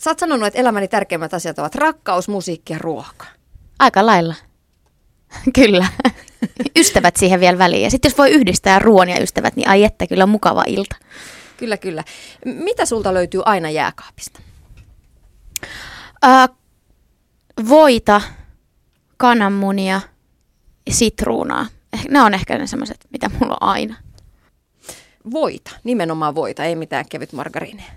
Sä 0.00 0.10
oot 0.10 0.18
sanonut, 0.18 0.46
että 0.46 0.60
elämäni 0.60 0.88
tärkeimmät 0.88 1.34
asiat 1.34 1.58
ovat 1.58 1.74
rakkaus, 1.74 2.28
musiikki 2.28 2.72
ja 2.72 2.78
ruoka. 2.78 3.26
Aika 3.78 4.06
lailla. 4.06 4.34
kyllä. 5.54 5.86
ystävät 6.78 7.16
siihen 7.16 7.40
vielä 7.40 7.58
väliin. 7.58 7.82
Ja 7.82 7.90
sitten 7.90 8.10
jos 8.10 8.18
voi 8.18 8.30
yhdistää 8.30 8.78
ruoan 8.78 9.08
ja 9.08 9.22
ystävät, 9.22 9.56
niin 9.56 9.68
ai 9.68 9.84
että 9.84 10.06
kyllä 10.06 10.26
mukava 10.26 10.64
ilta. 10.66 10.96
Kyllä, 11.56 11.76
kyllä. 11.76 12.04
Mitä 12.44 12.86
sulta 12.86 13.14
löytyy 13.14 13.42
aina 13.44 13.70
jääkaapista? 13.70 14.40
Äh, 16.24 16.48
voita, 17.68 18.20
kananmunia 19.16 20.00
ja 20.86 20.94
sitruunaa. 20.94 21.66
Ne 22.10 22.22
on 22.22 22.34
ehkä 22.34 22.58
ne 22.58 22.66
semmoiset, 22.66 23.06
mitä 23.10 23.30
mulla 23.40 23.56
on 23.60 23.68
aina. 23.68 23.96
Voita, 25.30 25.70
nimenomaan 25.84 26.34
voita, 26.34 26.64
ei 26.64 26.76
mitään 26.76 27.04
kevyt 27.08 27.32
margariineja. 27.32 27.92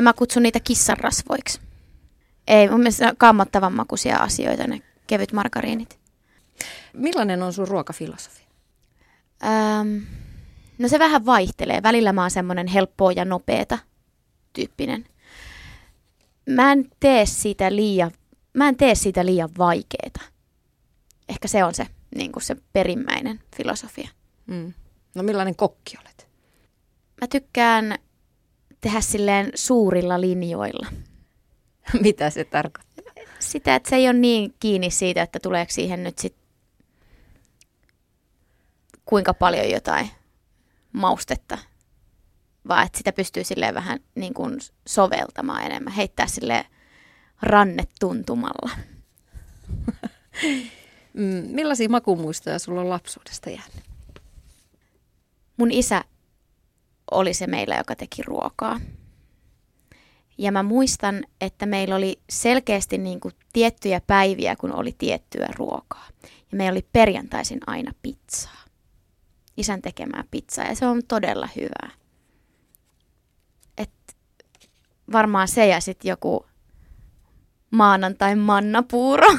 Mä 0.00 0.12
kutsun 0.12 0.42
niitä 0.42 0.60
kissanrasvoiksi. 0.60 1.60
Ei, 2.46 2.68
mun 2.68 2.80
mielestä 2.80 3.14
kammottavan 3.18 3.72
makuisia 3.72 4.16
asioita 4.16 4.66
ne 4.66 4.82
kevyt 5.06 5.32
margariinit. 5.32 5.98
Millainen 6.92 7.42
on 7.42 7.52
sun 7.52 7.68
ruokafilosofia? 7.68 8.46
Ähm, 9.44 9.96
no 10.78 10.88
se 10.88 10.98
vähän 10.98 11.26
vaihtelee. 11.26 11.82
Välillä 11.82 12.12
mä 12.12 12.22
oon 12.22 12.30
semmoinen 12.30 12.66
helppoa 12.66 13.12
ja 13.12 13.24
nopeeta 13.24 13.78
tyyppinen. 14.52 15.06
Mä 16.48 16.72
en 16.72 16.90
tee 17.00 17.26
siitä 17.26 17.76
liian, 17.76 18.10
mä 18.54 18.68
en 18.68 18.76
tee 18.76 18.94
siitä 18.94 19.26
liian 19.26 19.50
vaikeeta. 19.58 20.20
Ehkä 21.28 21.48
se 21.48 21.64
on 21.64 21.74
se, 21.74 21.86
niin 22.14 22.32
kuin 22.32 22.42
se 22.42 22.56
perimmäinen 22.72 23.40
filosofia. 23.56 24.08
Mm. 24.46 24.72
No 25.14 25.22
millainen 25.22 25.56
kokki 25.56 25.96
olet? 26.00 26.28
Mä 27.20 27.26
tykkään 27.26 27.98
tehdä 28.86 29.00
silleen 29.00 29.50
suurilla 29.54 30.20
linjoilla. 30.20 30.86
Mitä 32.02 32.30
se 32.30 32.44
tarkoittaa? 32.44 33.12
Sitä, 33.38 33.74
että 33.74 33.90
se 33.90 33.96
ei 33.96 34.08
ole 34.08 34.12
niin 34.12 34.54
kiinni 34.60 34.90
siitä, 34.90 35.22
että 35.22 35.38
tuleeko 35.42 35.72
siihen 35.72 36.04
nyt 36.04 36.18
sit 36.18 36.36
kuinka 39.04 39.34
paljon 39.34 39.70
jotain 39.70 40.10
maustetta, 40.92 41.58
vaan 42.68 42.86
että 42.86 42.98
sitä 42.98 43.12
pystyy 43.12 43.44
silleen 43.44 43.74
vähän 43.74 44.00
niin 44.14 44.34
kuin 44.34 44.58
soveltamaan 44.88 45.62
enemmän, 45.62 45.92
heittää 45.92 46.26
sille 46.26 46.66
rannetuntumalla. 47.42 48.70
Mm, 51.14 51.46
millaisia 51.50 51.88
makumuistoja 51.88 52.58
sulla 52.58 52.80
on 52.80 52.88
lapsuudesta 52.88 53.50
jäänyt? 53.50 53.84
Mun 55.56 55.72
isä 55.72 56.04
oli 57.10 57.34
se 57.34 57.46
meillä, 57.46 57.76
joka 57.76 57.96
teki 57.96 58.22
ruokaa. 58.22 58.80
Ja 60.38 60.52
mä 60.52 60.62
muistan, 60.62 61.24
että 61.40 61.66
meillä 61.66 61.96
oli 61.96 62.20
selkeästi 62.30 62.98
niin 62.98 63.20
kuin 63.20 63.34
tiettyjä 63.52 64.00
päiviä, 64.06 64.56
kun 64.56 64.72
oli 64.72 64.94
tiettyä 64.98 65.48
ruokaa. 65.56 66.08
Ja 66.22 66.56
meillä 66.56 66.72
oli 66.72 66.86
perjantaisin 66.92 67.60
aina 67.66 67.92
pizzaa. 68.02 68.64
Isän 69.56 69.82
tekemää 69.82 70.24
pizzaa 70.30 70.64
ja 70.64 70.74
se 70.74 70.86
on 70.86 71.02
todella 71.08 71.48
hyvää. 71.56 71.90
Et 73.78 73.90
varmaan 75.12 75.48
se 75.48 75.66
ja 75.66 75.80
sitten 75.80 76.08
joku 76.08 76.46
maanantai 77.70 78.36
mannapuuro. 78.36 79.28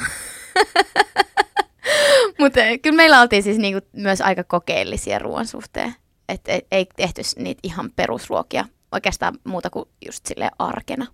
Mutta 2.38 2.60
kyllä 2.82 2.96
meillä 2.96 3.20
oltiin 3.20 3.42
siis 3.42 3.58
niinku 3.58 3.88
myös 3.92 4.20
aika 4.20 4.44
kokeellisia 4.44 5.18
ruoan 5.18 5.46
suhteen. 5.46 5.94
Että 6.28 6.52
ei 6.70 6.86
tehty 6.96 7.22
niitä 7.36 7.60
ihan 7.62 7.90
perusruokia 7.96 8.64
oikeastaan 8.92 9.38
muuta 9.44 9.70
kuin 9.70 9.88
just 10.06 10.26
sille 10.26 10.50
arkena. 10.58 11.06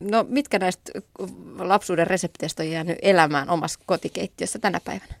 No 0.00 0.26
mitkä 0.28 0.58
näistä 0.58 0.92
lapsuuden 1.58 2.06
resepteistä 2.06 2.62
on 2.62 2.70
jäänyt 2.70 2.98
elämään 3.02 3.50
omassa 3.50 3.80
kotikeittiössä 3.86 4.58
tänä 4.58 4.80
päivänä? 4.84 5.14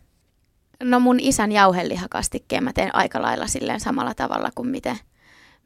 No 0.82 1.00
mun 1.00 1.20
isän 1.20 1.52
jauhelihakastikkeen 1.52 2.64
mä 2.64 2.72
teen 2.72 2.94
aika 2.94 3.22
lailla 3.22 3.46
silleen 3.46 3.80
samalla 3.80 4.14
tavalla 4.14 4.50
kuin 4.54 4.68
miten, 4.68 4.98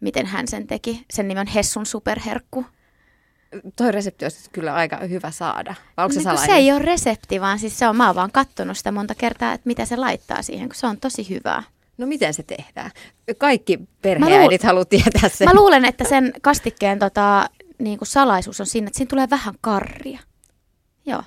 miten 0.01 0.27
hän 0.27 0.49
sen 0.49 0.66
teki. 0.66 1.05
Sen 1.11 1.28
nimi 1.28 1.41
on 1.41 1.47
Hessun 1.47 1.87
superherkku. 1.87 2.66
Toi 3.77 3.93
resepti 3.93 4.25
olisi 4.25 4.51
kyllä 4.51 4.75
aika 4.75 4.97
hyvä 4.97 5.31
saada. 5.31 5.75
Vai 5.97 6.05
onko 6.05 6.21
se, 6.21 6.28
niin 6.28 6.39
se 6.39 6.53
ei 6.53 6.72
ole 6.72 6.83
resepti, 6.83 7.41
vaan 7.41 7.59
siis 7.59 7.78
se 7.78 7.89
on, 7.89 7.97
mä 7.97 8.06
oon 8.06 8.15
vaan 8.15 8.33
kattonut 8.33 8.78
sitä 8.78 8.93
monta 8.93 9.15
kertaa, 9.15 9.53
että 9.53 9.66
mitä 9.66 9.84
se 9.84 9.97
laittaa 9.97 10.43
siihen, 10.43 10.69
kun 10.69 10.77
se 10.77 10.87
on 10.87 11.01
tosi 11.01 11.28
hyvää. 11.28 11.62
No 11.99 12.06
miten 12.06 12.34
se 12.34 12.43
tehdään? 12.43 12.91
Kaikki 13.38 13.81
perheäidit 14.03 14.62
luul... 14.62 14.69
haluaa 14.69 14.84
tietää 14.84 15.28
sen. 15.28 15.49
Mä 15.49 15.55
luulen, 15.55 15.84
että 15.84 16.05
sen 16.05 16.32
kastikkeen 16.43 16.99
tota, 16.99 17.50
niin 17.78 17.99
kuin 17.99 18.09
salaisuus 18.09 18.60
on 18.60 18.66
siinä, 18.66 18.87
että 18.87 18.97
siinä 18.97 19.10
tulee 19.10 19.31
vähän 19.31 19.55
karria. 19.60 20.21
Joo. 21.06 21.22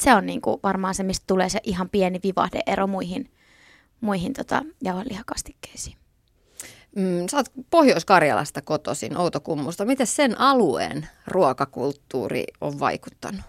Se 0.00 0.14
on 0.14 0.26
niin 0.26 0.40
kuin 0.40 0.60
varmaan 0.62 0.94
se, 0.94 1.02
mistä 1.02 1.24
tulee 1.26 1.48
se 1.48 1.60
ihan 1.62 1.90
pieni 1.90 2.20
vivahdeero 2.22 2.86
muihin, 2.86 3.30
muihin 4.00 4.32
tota, 4.32 4.62
jauhelihakastikkeisiin. 4.84 5.96
Mm, 6.96 7.28
sä 7.30 7.36
oot 7.36 7.46
Pohjois-Karjalasta 7.70 8.62
kotoisin, 8.62 9.16
Outokummusta. 9.16 9.84
Miten 9.84 10.06
sen 10.06 10.40
alueen 10.40 11.08
ruokakulttuuri 11.26 12.44
on 12.60 12.80
vaikuttanut? 12.80 13.40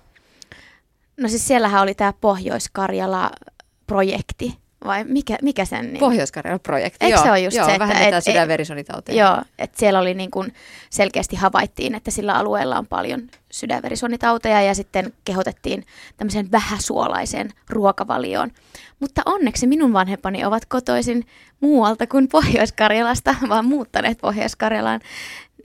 No 1.18 1.30
siis 1.30 1.48
siellähän 1.48 1.82
oli 1.82 1.96
tämä 1.96 2.14
Pohjois-Karjala-projekti, 2.14 4.58
vai 4.86 5.04
mikä, 5.04 5.38
mikä 5.42 5.66
sen... 5.66 5.86
Niin? 5.86 6.00
Pohjois-Karjalan 6.00 6.60
projekti, 6.60 7.06
Eikö 7.06 7.18
joo. 7.18 7.24
se 7.24 7.30
ole 7.30 7.40
just 7.40 7.58
joo, 7.58 7.66
se, 7.66 7.76
että... 7.76 8.18
Et, 8.18 8.24
sydänverisuonitauteja. 8.24 9.26
Joo, 9.26 9.42
että 9.60 9.80
siellä 9.80 10.00
oli 10.00 10.14
niin 10.14 10.32
kuin 10.32 10.54
selkeästi 10.90 11.36
havaittiin, 11.36 11.96
että 11.96 12.12
sillä 12.12 12.34
alueella 12.34 12.78
on 12.78 12.88
paljon 12.88 13.22
sydänverisuonitauteja 13.52 14.62
ja 14.62 14.76
sitten 14.76 15.14
kehotettiin 15.26 15.86
tämmöiseen 16.18 16.52
vähäsuolaiseen 16.52 17.50
ruokavalioon. 17.70 18.52
Mutta 19.00 19.22
onneksi 19.26 19.68
minun 19.68 19.94
vanhempani 19.94 20.46
ovat 20.46 20.66
kotoisin 20.66 21.26
muualta 21.60 22.08
kuin 22.08 22.28
Pohjois-Karjalasta, 22.28 23.36
vaan 23.50 23.66
muuttaneet 23.66 24.18
Pohjois-Karjalaan, 24.18 25.00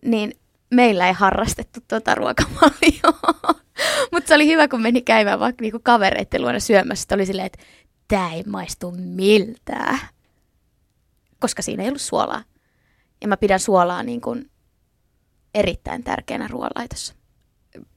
niin 0.05 0.33
meillä 0.71 1.07
ei 1.07 1.13
harrastettu 1.13 1.81
tuota 1.89 2.15
ruokavalioa. 2.15 3.55
Mutta 4.13 4.29
se 4.29 4.35
oli 4.35 4.47
hyvä, 4.47 4.69
kun 4.69 4.83
meni 4.83 5.03
käymään 5.03 5.41
vaikka 5.41 5.63
niinku 5.63 5.81
kavereiden 5.83 6.43
luona 6.43 6.61
syömässä. 6.61 7.15
Oli 7.15 7.27
silleen, 7.27 7.47
että 7.47 7.59
tämä 8.09 8.33
ei 8.33 8.43
maistu 8.43 8.95
miltään, 8.97 9.99
koska 11.39 11.63
siinä 11.63 11.83
ei 11.83 11.89
ollut 11.89 12.01
suolaa. 12.01 12.43
Ja 13.21 13.29
mä 13.29 13.37
pidän 13.37 13.61
suolaa 13.61 14.03
niin 14.03 14.21
kuin 14.21 14.51
erittäin 15.55 16.05
tärkeänä 16.05 16.49
ruoanlaitossa. 16.49 17.15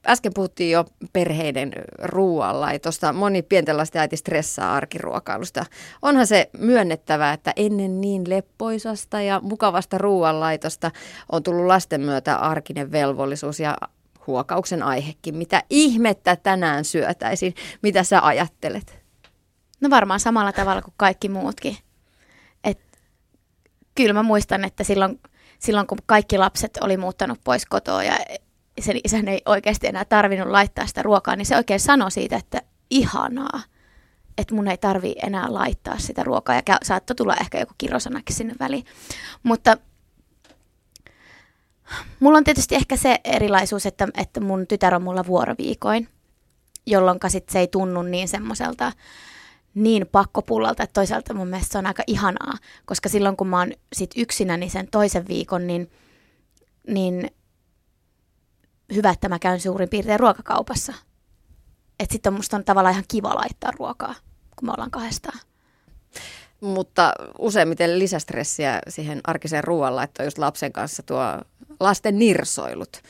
Äsken 0.06 0.34
puhuttiin 0.34 0.70
jo 0.70 0.84
perheiden 1.12 1.72
ruoanlaitosta. 2.02 3.12
Moni 3.12 3.42
pienten 3.42 3.76
lasten 3.76 4.00
äiti 4.00 4.16
stressaa 4.16 4.74
arkiruokailusta. 4.74 5.66
Onhan 6.02 6.26
se 6.26 6.50
myönnettävää, 6.58 7.32
että 7.32 7.52
ennen 7.56 8.00
niin 8.00 8.30
leppoisasta 8.30 9.20
ja 9.20 9.40
mukavasta 9.42 9.98
ruoanlaitosta 9.98 10.90
on 11.32 11.42
tullut 11.42 11.66
lasten 11.66 12.00
myötä 12.00 12.36
arkinen 12.36 12.92
velvollisuus 12.92 13.60
ja 13.60 13.76
huokauksen 14.26 14.82
aihekin. 14.82 15.36
Mitä 15.36 15.62
ihmettä 15.70 16.36
tänään 16.36 16.84
syötäisiin? 16.84 17.54
Mitä 17.82 18.02
sä 18.02 18.26
ajattelet? 18.26 18.97
No 19.80 19.90
varmaan 19.90 20.20
samalla 20.20 20.52
tavalla 20.52 20.82
kuin 20.82 20.94
kaikki 20.96 21.28
muutkin. 21.28 21.76
Et, 22.64 22.80
kyllä 23.94 24.12
mä 24.12 24.22
muistan, 24.22 24.64
että 24.64 24.84
silloin, 24.84 25.20
silloin 25.58 25.86
kun 25.86 25.98
kaikki 26.06 26.38
lapset 26.38 26.78
oli 26.80 26.96
muuttanut 26.96 27.40
pois 27.44 27.66
kotoa 27.66 28.04
ja 28.04 28.18
sen 28.80 29.00
isän 29.04 29.28
ei 29.28 29.42
oikeasti 29.46 29.86
enää 29.86 30.04
tarvinnut 30.04 30.48
laittaa 30.48 30.86
sitä 30.86 31.02
ruokaa, 31.02 31.36
niin 31.36 31.46
se 31.46 31.56
oikein 31.56 31.80
sanoi 31.80 32.10
siitä, 32.10 32.36
että 32.36 32.62
ihanaa, 32.90 33.62
että 34.38 34.54
mun 34.54 34.68
ei 34.68 34.78
tarvi 34.78 35.14
enää 35.22 35.46
laittaa 35.48 35.98
sitä 35.98 36.24
ruokaa. 36.24 36.54
Ja 36.54 36.78
saattoi 36.82 37.16
tulla 37.16 37.36
ehkä 37.40 37.60
joku 37.60 37.74
kirosanakin 37.78 38.36
sinne 38.36 38.54
väliin. 38.60 38.84
Mutta 39.42 39.76
mulla 42.20 42.38
on 42.38 42.44
tietysti 42.44 42.74
ehkä 42.74 42.96
se 42.96 43.20
erilaisuus, 43.24 43.86
että, 43.86 44.08
että 44.16 44.40
mun 44.40 44.66
tytär 44.66 44.94
on 44.94 45.02
mulla 45.02 45.26
vuoroviikoin, 45.26 46.08
jolloin 46.86 47.18
sit 47.28 47.48
se 47.48 47.58
ei 47.58 47.68
tunnu 47.68 48.02
niin 48.02 48.28
semmoiselta 48.28 48.92
niin 49.74 50.06
pakkopullalta, 50.12 50.82
että 50.82 50.94
toisaalta 50.94 51.34
mun 51.34 51.48
mielestä 51.48 51.72
se 51.72 51.78
on 51.78 51.86
aika 51.86 52.02
ihanaa, 52.06 52.54
koska 52.84 53.08
silloin 53.08 53.36
kun 53.36 53.48
mä 53.48 53.58
oon 53.58 53.72
sit 53.92 54.10
yksinä 54.16 54.56
niin 54.56 54.70
sen 54.70 54.88
toisen 54.90 55.28
viikon, 55.28 55.66
niin, 55.66 55.90
niin 56.86 57.30
hyvä, 58.94 59.10
että 59.10 59.28
mä 59.28 59.38
käyn 59.38 59.60
suurin 59.60 59.88
piirtein 59.88 60.20
ruokakaupassa. 60.20 60.94
Että 62.00 62.12
sitten 62.12 62.32
musta 62.32 62.56
on 62.56 62.64
tavallaan 62.64 62.92
ihan 62.92 63.04
kiva 63.08 63.34
laittaa 63.34 63.70
ruokaa, 63.70 64.14
kun 64.56 64.68
me 64.68 64.72
ollaan 64.72 64.90
kahdestaan. 64.90 65.38
Mutta 66.60 67.12
useimmiten 67.38 67.98
lisästressiä 67.98 68.80
siihen 68.88 69.20
arkiseen 69.24 69.64
ruoanlaittoon 69.64 70.26
just 70.26 70.38
lapsen 70.38 70.72
kanssa 70.72 71.02
tuo 71.02 71.22
lasten 71.80 72.18
nirsoilut. 72.18 73.02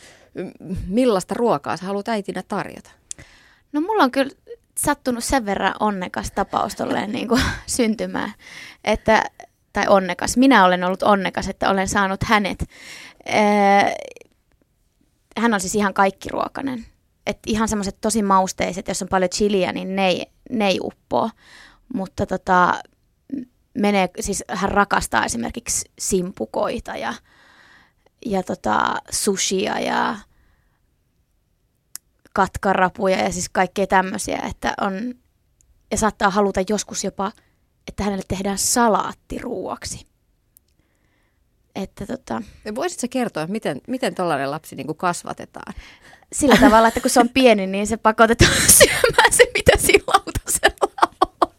Millaista 0.86 1.34
ruokaa 1.34 1.76
sä 1.76 1.86
haluat 1.86 2.08
äitinä 2.08 2.42
tarjota? 2.48 2.90
No 3.72 3.80
mulla 3.80 4.04
on 4.04 4.10
kyllä 4.10 4.32
sattunut 4.78 5.24
sen 5.24 5.46
verran 5.46 5.74
onnekas 5.80 6.32
tapaus 6.32 6.74
tolleen 6.74 7.12
niin 7.12 7.28
kuin 7.28 7.42
syntymään, 7.66 8.32
että, 8.84 9.24
tai 9.72 9.84
onnekas, 9.88 10.36
minä 10.36 10.64
olen 10.64 10.84
ollut 10.84 11.02
onnekas, 11.02 11.48
että 11.48 11.70
olen 11.70 11.88
saanut 11.88 12.22
hänet. 12.24 12.64
hän 15.38 15.54
on 15.54 15.60
siis 15.60 15.74
ihan 15.74 15.94
kaikki 15.94 16.28
ruokanen. 16.28 16.86
Et 17.26 17.38
ihan 17.46 17.68
semmoiset 17.68 18.00
tosi 18.00 18.22
mausteiset, 18.22 18.88
jos 18.88 19.02
on 19.02 19.08
paljon 19.08 19.30
chiliä, 19.30 19.72
niin 19.72 19.96
ne 19.96 20.06
ei, 20.06 20.26
ne 20.50 20.68
ei 20.68 20.78
uppoo. 20.82 21.30
Mutta 21.94 22.26
tota, 22.26 22.82
menee, 23.74 24.10
siis 24.20 24.44
hän 24.48 24.70
rakastaa 24.70 25.24
esimerkiksi 25.24 25.90
simpukoita 25.98 26.96
ja, 26.96 27.14
ja 28.26 28.42
tota, 28.42 28.96
sushia 29.10 29.80
ja 29.80 30.16
katkarapuja 32.38 33.22
ja 33.22 33.32
siis 33.32 33.48
kaikkea 33.48 33.86
tämmöisiä, 33.86 34.38
että 34.50 34.74
on, 34.80 35.14
ja 35.90 35.96
saattaa 35.96 36.30
haluta 36.30 36.60
joskus 36.68 37.04
jopa, 37.04 37.32
että 37.88 38.04
hänelle 38.04 38.24
tehdään 38.28 38.58
salaattiruuaksi. 38.58 40.06
Että 41.74 42.06
tota... 42.06 42.42
Voisitko 42.74 43.06
kertoa, 43.10 43.46
miten, 43.46 43.80
miten 43.86 44.14
tällainen 44.14 44.50
lapsi 44.50 44.76
niin 44.76 44.86
kuin 44.86 44.96
kasvatetaan? 44.96 45.74
Sillä 46.32 46.56
tavalla, 46.66 46.88
että 46.88 47.00
kun 47.00 47.10
se 47.10 47.20
on 47.20 47.28
pieni, 47.28 47.66
niin 47.66 47.86
se 47.86 47.96
pakotetaan 47.96 48.60
syömään 48.78 49.32
se, 49.32 49.50
mitä 49.54 49.72
siinä 49.78 50.04
lautasella 50.06 50.92
on. 51.00 51.52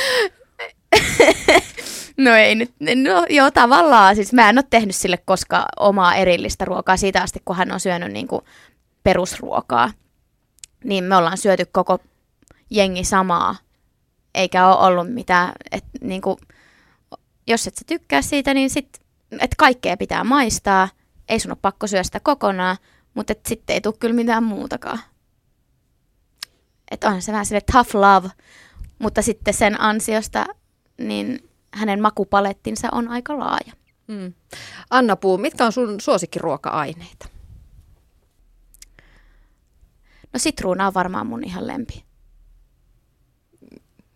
No 2.20 2.34
ei 2.34 2.54
nyt, 2.54 2.74
no 2.80 3.26
joo 3.30 3.50
tavallaan, 3.50 4.16
siis 4.16 4.32
mä 4.32 4.48
en 4.48 4.58
ole 4.58 4.64
tehnyt 4.70 4.96
sille 4.96 5.16
koska 5.16 5.66
omaa 5.78 6.14
erillistä 6.14 6.64
ruokaa 6.64 6.96
siitä 6.96 7.22
asti, 7.22 7.42
kun 7.44 7.56
hän 7.56 7.72
on 7.72 7.80
syönyt 7.80 8.12
niin 8.12 8.28
kuin 8.28 8.42
perusruokaa. 9.02 9.90
Niin 10.84 11.04
me 11.04 11.16
ollaan 11.16 11.38
syöty 11.38 11.64
koko 11.72 11.98
jengi 12.70 13.04
samaa, 13.04 13.56
eikä 14.34 14.68
ole 14.68 14.86
ollut 14.86 15.14
mitään, 15.14 15.52
että 15.72 15.90
niin 16.00 16.22
kuin, 16.22 16.36
jos 17.46 17.66
et 17.66 17.76
sä 17.76 17.84
tykkää 17.86 18.22
siitä, 18.22 18.54
niin 18.54 18.70
sit, 18.70 19.00
että 19.32 19.56
kaikkea 19.58 19.96
pitää 19.96 20.24
maistaa, 20.24 20.88
ei 21.28 21.40
sun 21.40 21.52
ole 21.52 21.58
pakko 21.62 21.86
syödä 21.86 22.02
sitä 22.02 22.20
kokonaan, 22.20 22.76
mutta 23.14 23.34
sitten 23.48 23.74
ei 23.74 23.80
tule 23.80 23.94
kyllä 24.00 24.14
mitään 24.14 24.44
muutakaan. 24.44 25.00
Että 26.90 27.06
onhan 27.06 27.22
se 27.22 27.32
vähän 27.32 27.46
sille 27.46 27.60
tough 27.72 27.94
love, 27.94 28.28
mutta 28.98 29.22
sitten 29.22 29.54
sen 29.54 29.80
ansiosta, 29.80 30.46
niin 30.98 31.49
hänen 31.72 32.02
makupalettinsa 32.02 32.88
on 32.92 33.08
aika 33.08 33.38
laaja. 33.38 33.72
Mm. 34.06 34.32
Anna 34.90 35.16
Puu, 35.16 35.38
mitkä 35.38 35.64
on 35.66 35.72
sun 35.72 36.00
suosikkiruoka-aineita? 36.00 37.28
No 40.32 40.38
sitruuna 40.38 40.86
on 40.86 40.94
varmaan 40.94 41.26
mun 41.26 41.44
ihan 41.44 41.66
lempi. 41.66 42.04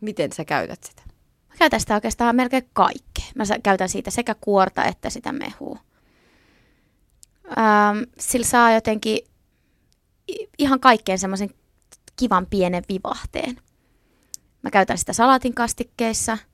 Miten 0.00 0.32
sä 0.32 0.44
käytät 0.44 0.84
sitä? 0.84 1.02
Mä 1.48 1.54
käytän 1.58 1.80
sitä 1.80 1.94
oikeastaan 1.94 2.36
melkein 2.36 2.70
kaikkea. 2.72 3.24
Mä 3.34 3.44
käytän 3.62 3.88
siitä 3.88 4.10
sekä 4.10 4.34
kuorta 4.40 4.84
että 4.84 5.10
sitä 5.10 5.32
mehua. 5.32 5.78
Ähm, 7.58 7.98
sillä 8.18 8.46
saa 8.46 8.72
jotenkin 8.72 9.18
ihan 10.58 10.80
kaikkeen 10.80 11.18
semmoisen 11.18 11.50
kivan 12.16 12.46
pienen 12.46 12.84
vivahteen. 12.88 13.60
Mä 14.62 14.70
käytän 14.70 14.98
sitä 14.98 15.12
salaatin 15.12 15.54
kastikkeissa– 15.54 16.38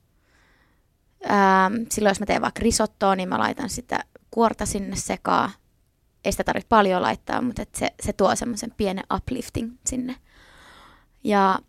Ähm, 1.25 1.73
silloin 1.89 2.11
jos 2.11 2.19
mä 2.19 2.25
teen 2.25 2.41
vaikka 2.41 2.61
risottoa, 2.61 3.15
niin 3.15 3.29
mä 3.29 3.39
laitan 3.39 3.69
sitä 3.69 4.03
kuorta 4.31 4.65
sinne 4.65 4.95
sekaan. 4.95 5.51
Ei 6.25 6.31
sitä 6.31 6.43
tarvitse 6.43 6.67
paljon 6.67 7.01
laittaa, 7.01 7.41
mutta 7.41 7.61
et 7.61 7.75
se, 7.75 7.93
se 8.03 8.13
tuo 8.13 8.35
semmoisen 8.35 8.73
pienen 8.77 9.03
uplifting 9.15 9.77
sinne. 9.85 10.15
Ja 11.23 11.59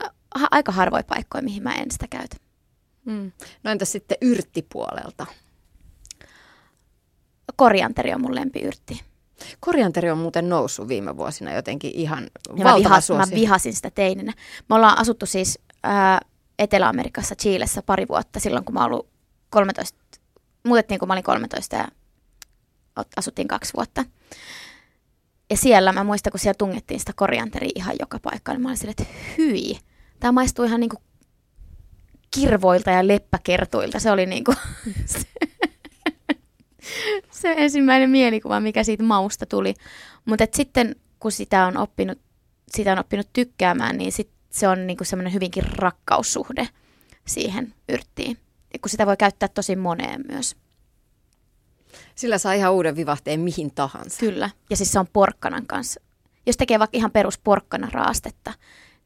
no, 0.00 0.10
ha- 0.34 0.48
aika 0.50 0.72
harvoin 0.72 1.04
paikkoja, 1.04 1.42
mihin 1.42 1.62
mä 1.62 1.74
en 1.74 1.90
sitä 1.90 2.06
käytä. 2.10 2.36
Mm. 3.04 3.32
No 3.62 3.70
entäs 3.70 3.92
sitten 3.92 4.18
yrttipuolelta? 4.20 5.26
Korianteri 7.56 8.14
on 8.14 8.20
mun 8.20 8.34
lempiyrtti. 8.34 9.00
Korianteri 9.60 10.10
on 10.10 10.18
muuten 10.18 10.48
noussut 10.48 10.88
viime 10.88 11.16
vuosina 11.16 11.54
jotenkin 11.54 11.90
ihan 11.94 12.30
ja 12.56 12.64
valtava 12.64 12.88
mä, 12.88 13.00
vihas, 13.00 13.10
mä 13.10 13.34
vihasin 13.34 13.74
sitä 13.74 13.90
teininä. 13.90 14.32
Me 14.68 14.74
ollaan 14.74 14.98
asuttu 14.98 15.26
siis 15.26 15.58
ää, 15.82 16.20
Etelä-Amerikassa, 16.58 17.34
Chiilessä 17.34 17.82
pari 17.82 18.08
vuotta 18.08 18.40
silloin, 18.40 18.64
kun 18.64 18.74
mä 18.74 18.84
ollut 18.84 19.08
13, 19.50 19.98
muutettiin 20.66 21.00
kun 21.00 21.08
mä 21.08 21.14
olin 21.14 21.24
13 21.24 21.76
ja 21.76 21.88
asuttiin 23.16 23.48
kaksi 23.48 23.72
vuotta. 23.76 24.04
Ja 25.50 25.56
siellä 25.56 25.92
mä 25.92 26.04
muistan, 26.04 26.30
kun 26.30 26.40
siellä 26.40 26.58
tungettiin 26.58 27.00
sitä 27.00 27.12
korianteria 27.16 27.70
ihan 27.74 27.96
joka 28.00 28.18
paikkaan, 28.18 28.56
niin 28.56 28.62
mä 28.62 28.68
olin 28.68 28.78
silleen, 28.78 28.96
että 29.00 29.14
hyi, 29.38 29.78
tämä 30.20 30.32
maistuu 30.32 30.64
ihan 30.64 30.80
niinku 30.80 30.96
kirvoilta 32.30 32.90
ja 32.90 33.08
leppäkertuilta. 33.08 34.00
Se 34.00 34.10
oli 34.10 34.26
niinku 34.26 34.54
se, 35.06 35.26
se 37.40 37.54
ensimmäinen 37.56 38.10
mielikuva, 38.10 38.60
mikä 38.60 38.84
siitä 38.84 39.02
mausta 39.02 39.46
tuli. 39.46 39.74
Mutta 40.24 40.44
sitten 40.52 40.96
kun 41.18 41.32
sitä 41.32 41.66
on 41.66 41.76
oppinut, 41.76 42.18
sitä 42.68 42.92
on 42.92 42.98
oppinut 42.98 43.28
tykkäämään, 43.32 43.98
niin 43.98 44.12
sit 44.12 44.30
se 44.56 44.68
on 44.68 44.86
niin 44.86 44.96
kuin 44.96 45.06
semmoinen 45.06 45.32
hyvinkin 45.32 45.64
rakkaussuhde 45.72 46.68
siihen 47.24 47.74
yrttiin. 47.88 48.38
Ja 48.72 48.78
kun 48.78 48.90
sitä 48.90 49.06
voi 49.06 49.16
käyttää 49.16 49.48
tosi 49.48 49.76
moneen 49.76 50.24
myös. 50.28 50.56
Sillä 52.14 52.38
saa 52.38 52.52
ihan 52.52 52.72
uuden 52.72 52.96
vivahteen 52.96 53.40
mihin 53.40 53.74
tahansa. 53.74 54.20
Kyllä. 54.20 54.50
Ja 54.70 54.76
siis 54.76 54.92
se 54.92 54.98
on 54.98 55.06
porkkanan 55.12 55.66
kanssa. 55.66 56.00
Jos 56.46 56.56
tekee 56.56 56.78
vaikka 56.78 56.96
ihan 56.96 57.10
perus 57.10 57.40
raastetta, 57.90 58.52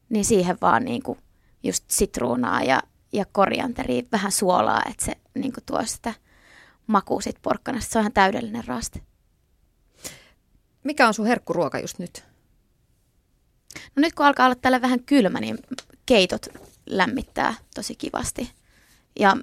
niin 0.09 0.25
siihen 0.25 0.57
vaan 0.61 0.85
niin 0.85 1.03
kuin 1.03 1.19
just 1.63 1.83
sitruunaa 1.87 2.63
ja, 2.63 2.81
ja 3.13 3.25
korianteria, 3.31 4.03
vähän 4.11 4.31
suolaa, 4.31 4.81
että 4.89 5.05
se 5.05 5.15
niin 5.35 5.53
kuin 5.53 5.63
tuo 5.65 5.85
sitä 5.85 6.13
makua 6.87 7.21
sit 7.21 7.41
porkkanasta. 7.41 7.91
Se 7.91 7.99
on 7.99 8.03
ihan 8.03 8.13
täydellinen 8.13 8.65
raaste. 8.65 9.01
Mikä 10.83 11.07
on 11.07 11.13
sun 11.13 11.25
herkkuruoka 11.25 11.79
just 11.79 11.99
nyt? 11.99 12.30
No 13.95 14.01
nyt 14.01 14.13
kun 14.13 14.25
alkaa 14.25 14.45
olla 14.45 14.55
tällä 14.55 14.81
vähän 14.81 15.03
kylmä, 15.03 15.39
niin 15.39 15.57
keitot 16.05 16.47
lämmittää 16.85 17.53
tosi 17.75 17.95
kivasti. 17.95 18.51
Ja 19.19 19.37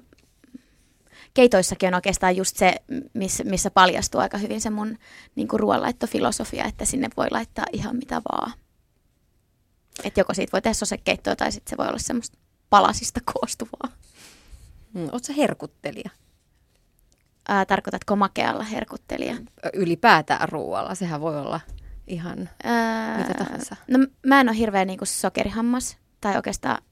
keitoissakin 1.33 1.87
on 1.87 1.95
oikeastaan 1.95 2.35
just 2.35 2.57
se, 2.57 2.75
missä, 3.13 3.43
missä 3.43 3.71
paljastuu 3.71 4.21
aika 4.21 4.37
hyvin 4.37 4.61
se 4.61 4.69
mun 4.69 4.97
niin 5.35 5.47
kuin 5.47 5.59
ruoanlaittofilosofia, 5.59 6.65
että 6.65 6.85
sinne 6.85 7.09
voi 7.17 7.27
laittaa 7.31 7.65
ihan 7.73 7.95
mitä 7.95 8.21
vaan. 8.31 8.53
Että 10.03 10.19
joko 10.19 10.33
siitä 10.33 10.51
voi 10.51 10.61
tehdä 10.61 10.73
sosekeittoa 10.73 11.35
tai 11.35 11.51
sitten 11.51 11.69
se 11.69 11.77
voi 11.77 11.87
olla 11.87 11.99
semmoista 11.99 12.37
palasista 12.69 13.19
koostuvaa. 13.33 13.89
Mm, 14.93 15.09
Oletko 15.11 15.33
herkuttelija? 15.37 16.09
Ää, 17.47 17.65
tarkoitatko 17.65 18.15
makealla 18.15 18.63
herkuttelija? 18.63 19.35
Ylipäätään 19.73 20.49
ruoalla, 20.49 20.95
sehän 20.95 21.21
voi 21.21 21.39
olla 21.39 21.59
ihan 22.09 22.49
Ää, 22.63 23.17
mitä 23.17 23.33
tahansa? 23.33 23.75
No 23.87 23.99
mä 24.25 24.41
en 24.41 24.49
ole 24.49 24.57
hirveän 24.57 24.87
niinku 24.87 25.05
sokerihammas, 25.05 25.97
tai 26.21 26.35
oikeastaan, 26.35 26.83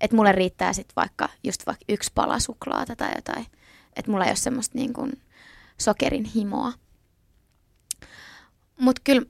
että 0.00 0.16
mulle 0.16 0.32
riittää 0.32 0.72
sitten 0.72 0.96
vaikka 0.96 1.28
just 1.44 1.66
vaikka 1.66 1.84
yksi 1.88 2.12
pala 2.14 2.38
suklaata 2.38 2.96
tai 2.96 3.10
jotain. 3.14 3.46
Että 3.96 4.10
mulla 4.10 4.24
ei 4.24 4.30
ole 4.30 4.36
semmoista 4.36 4.78
niinku 4.78 5.08
sokerin 5.78 6.24
himoa. 6.24 6.72
Mutta 8.80 9.02
kyllä 9.04 9.22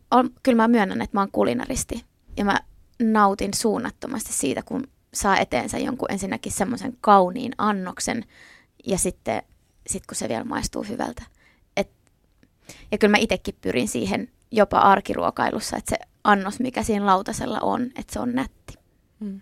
kyl 0.43 0.55
mä 0.55 0.69
myönnän, 0.69 1.03
että 1.03 1.17
mä 1.17 1.21
oon 1.21 1.33
kulinaristi. 1.33 2.05
Ja 2.37 2.45
mä 2.45 2.61
nautin 3.03 3.55
suunnattomasti 3.55 4.33
siitä, 4.33 4.63
kun 4.63 4.89
saa 5.15 5.39
eteensä 5.39 5.79
jonkun 5.79 6.13
ensinnäkin 6.13 6.53
semmoisen 6.53 6.97
kauniin 7.01 7.53
annoksen 7.59 8.25
ja 8.87 8.99
sitten 8.99 9.43
sit 9.87 10.07
kun 10.07 10.17
se 10.17 10.29
vielä 10.29 10.45
maistuu 10.45 10.83
hyvältä. 10.83 11.23
Ja 12.93 12.99
kyllä 12.99 13.11
mä 13.11 13.19
itsekin 13.19 13.55
pyrin 13.61 13.89
siihen 13.89 14.29
jopa 14.51 14.79
arkiruokailussa, 14.79 15.77
että 15.77 15.91
se 15.91 15.99
annos, 16.25 16.61
mikä 16.61 16.83
siinä 16.83 17.07
lautasella 17.07 17.61
on, 17.61 17.83
että 17.97 18.13
se 18.13 18.21
on 18.21 18.35
nätti. 18.35 18.75
Mm. 19.21 19.41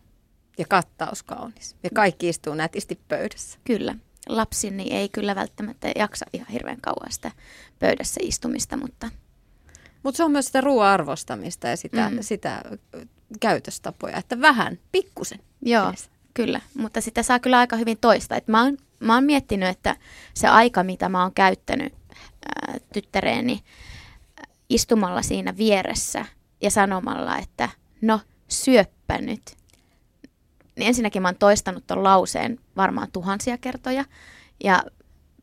Ja 0.58 0.64
kattaus 0.68 1.22
kaunis. 1.22 1.76
Ja 1.82 1.90
kaikki 1.94 2.28
istuu 2.28 2.54
nätisti 2.54 3.00
pöydässä. 3.08 3.58
Kyllä. 3.64 3.94
Lapsini 4.28 4.88
ei 4.90 5.08
kyllä 5.08 5.34
välttämättä 5.34 5.92
jaksa 5.96 6.26
ihan 6.32 6.48
hirveän 6.48 6.80
kauan 6.80 7.12
sitä 7.12 7.30
pöydässä 7.78 8.20
istumista, 8.22 8.76
mutta... 8.76 9.10
Mutta 10.02 10.16
se 10.16 10.24
on 10.24 10.30
myös 10.30 10.46
sitä 10.46 10.60
ruoan 10.60 10.88
arvostamista 10.88 11.68
ja 11.68 11.76
sitä, 11.76 12.10
mm. 12.10 12.18
sitä 12.20 12.62
käytöstapoja, 13.40 14.16
että 14.16 14.40
vähän, 14.40 14.78
pikkusen. 14.92 15.40
Joo, 15.62 15.88
edes. 15.88 16.10
kyllä. 16.34 16.60
Mutta 16.74 17.00
sitä 17.00 17.22
saa 17.22 17.38
kyllä 17.38 17.58
aika 17.58 17.76
hyvin 17.76 17.98
toista. 18.00 18.36
Et 18.36 18.48
mä, 18.48 18.62
oon, 18.62 18.76
mä 19.00 19.14
oon 19.14 19.24
miettinyt, 19.24 19.68
että 19.68 19.96
se 20.34 20.48
aika, 20.48 20.82
mitä 20.82 21.08
mä 21.08 21.22
oon 21.22 21.34
käyttänyt 21.34 21.94
tyttäreeni 22.92 23.60
istumalla 24.68 25.22
siinä 25.22 25.56
vieressä 25.56 26.24
ja 26.60 26.70
sanomalla, 26.70 27.38
että 27.38 27.68
no 28.02 28.20
syöppä 28.48 29.18
nyt. 29.18 29.56
Niin 30.76 30.86
ensinnäkin 30.86 31.22
mä 31.22 31.28
oon 31.28 31.36
toistanut 31.38 31.86
ton 31.86 32.04
lauseen 32.04 32.58
varmaan 32.76 33.12
tuhansia 33.12 33.58
kertoja 33.58 34.04
ja 34.64 34.82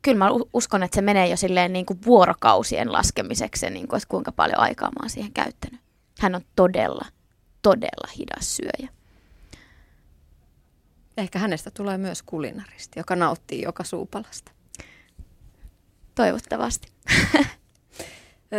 kyllä 0.02 0.18
mä 0.18 0.30
uskon, 0.54 0.84
että 0.84 0.96
se 0.96 1.02
menee 1.02 1.28
jo 1.28 1.38
silleen 1.38 1.74
niin 1.74 1.86
kuin 1.86 2.00
vuorokausien 2.06 2.92
laskemiseksi, 2.92 3.70
niin 3.70 3.88
kuin, 3.88 3.98
että 3.98 4.10
kuinka 4.10 4.32
paljon 4.32 4.60
aikaa 4.60 4.90
mä 4.90 4.98
oon 5.02 5.10
siihen 5.10 5.34
käyttänyt. 5.34 5.82
Hän 6.20 6.36
on 6.36 6.42
todella, 6.56 7.06
todella 7.62 8.08
hidas 8.18 8.56
syöjä. 8.56 8.90
Ehkä 11.18 11.40
hänestä 11.40 11.72
tulee 11.72 11.98
myös 11.98 12.24
kulinaristi, 12.24 13.00
joka 13.00 13.16
nauttii 13.16 13.62
joka 13.62 13.84
suupalasta. 13.84 14.52
Toivottavasti. 16.16 16.88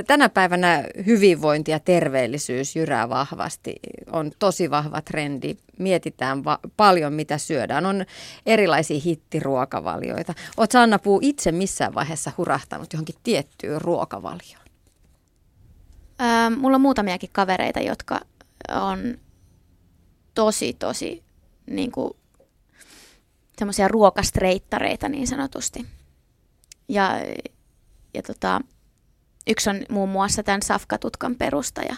Tänä 0.07 0.29
päivänä 0.29 0.85
hyvinvointi 1.07 1.71
ja 1.71 1.81
terveellisyys 1.81 2.77
jyrää 2.77 3.09
vahvasti. 3.09 3.75
On 4.13 4.33
tosi 4.39 4.71
vahva 4.71 5.01
trendi. 5.01 5.57
Mietitään 5.79 6.45
va- 6.45 6.59
paljon, 6.77 7.13
mitä 7.13 7.39
syödään. 7.39 7.87
On 7.87 8.05
erilaisia 8.47 9.01
hittiruokavalioita. 9.05 10.35
Oletko 10.57 10.79
Anna 10.79 10.99
Puu 10.99 11.19
itse 11.23 11.53
missään 11.53 11.95
vaiheessa 11.95 12.33
hurahtanut 12.39 12.93
johonkin 12.93 13.15
tiettyyn 13.23 13.81
ruokavalioon? 13.81 14.65
Öö, 16.21 16.57
mulla 16.57 16.75
on 16.75 16.81
muutamiakin 16.81 17.31
kavereita, 17.33 17.81
jotka 17.81 18.21
on 18.71 19.19
tosi, 20.35 20.73
tosi 20.73 21.23
niin 21.67 21.93
kuin, 21.93 22.11
semmoisia 23.59 23.89
ruokastreittareita 23.89 25.09
niin 25.09 25.27
sanotusti. 25.27 25.87
Ja, 26.89 27.11
ja 28.15 28.23
tota, 28.23 28.61
yksi 29.47 29.71
on 29.71 29.83
muun 29.91 30.09
muassa 30.09 30.43
tämän 30.43 30.63
Safkatutkan 30.63 31.37
perustaja, 31.37 31.97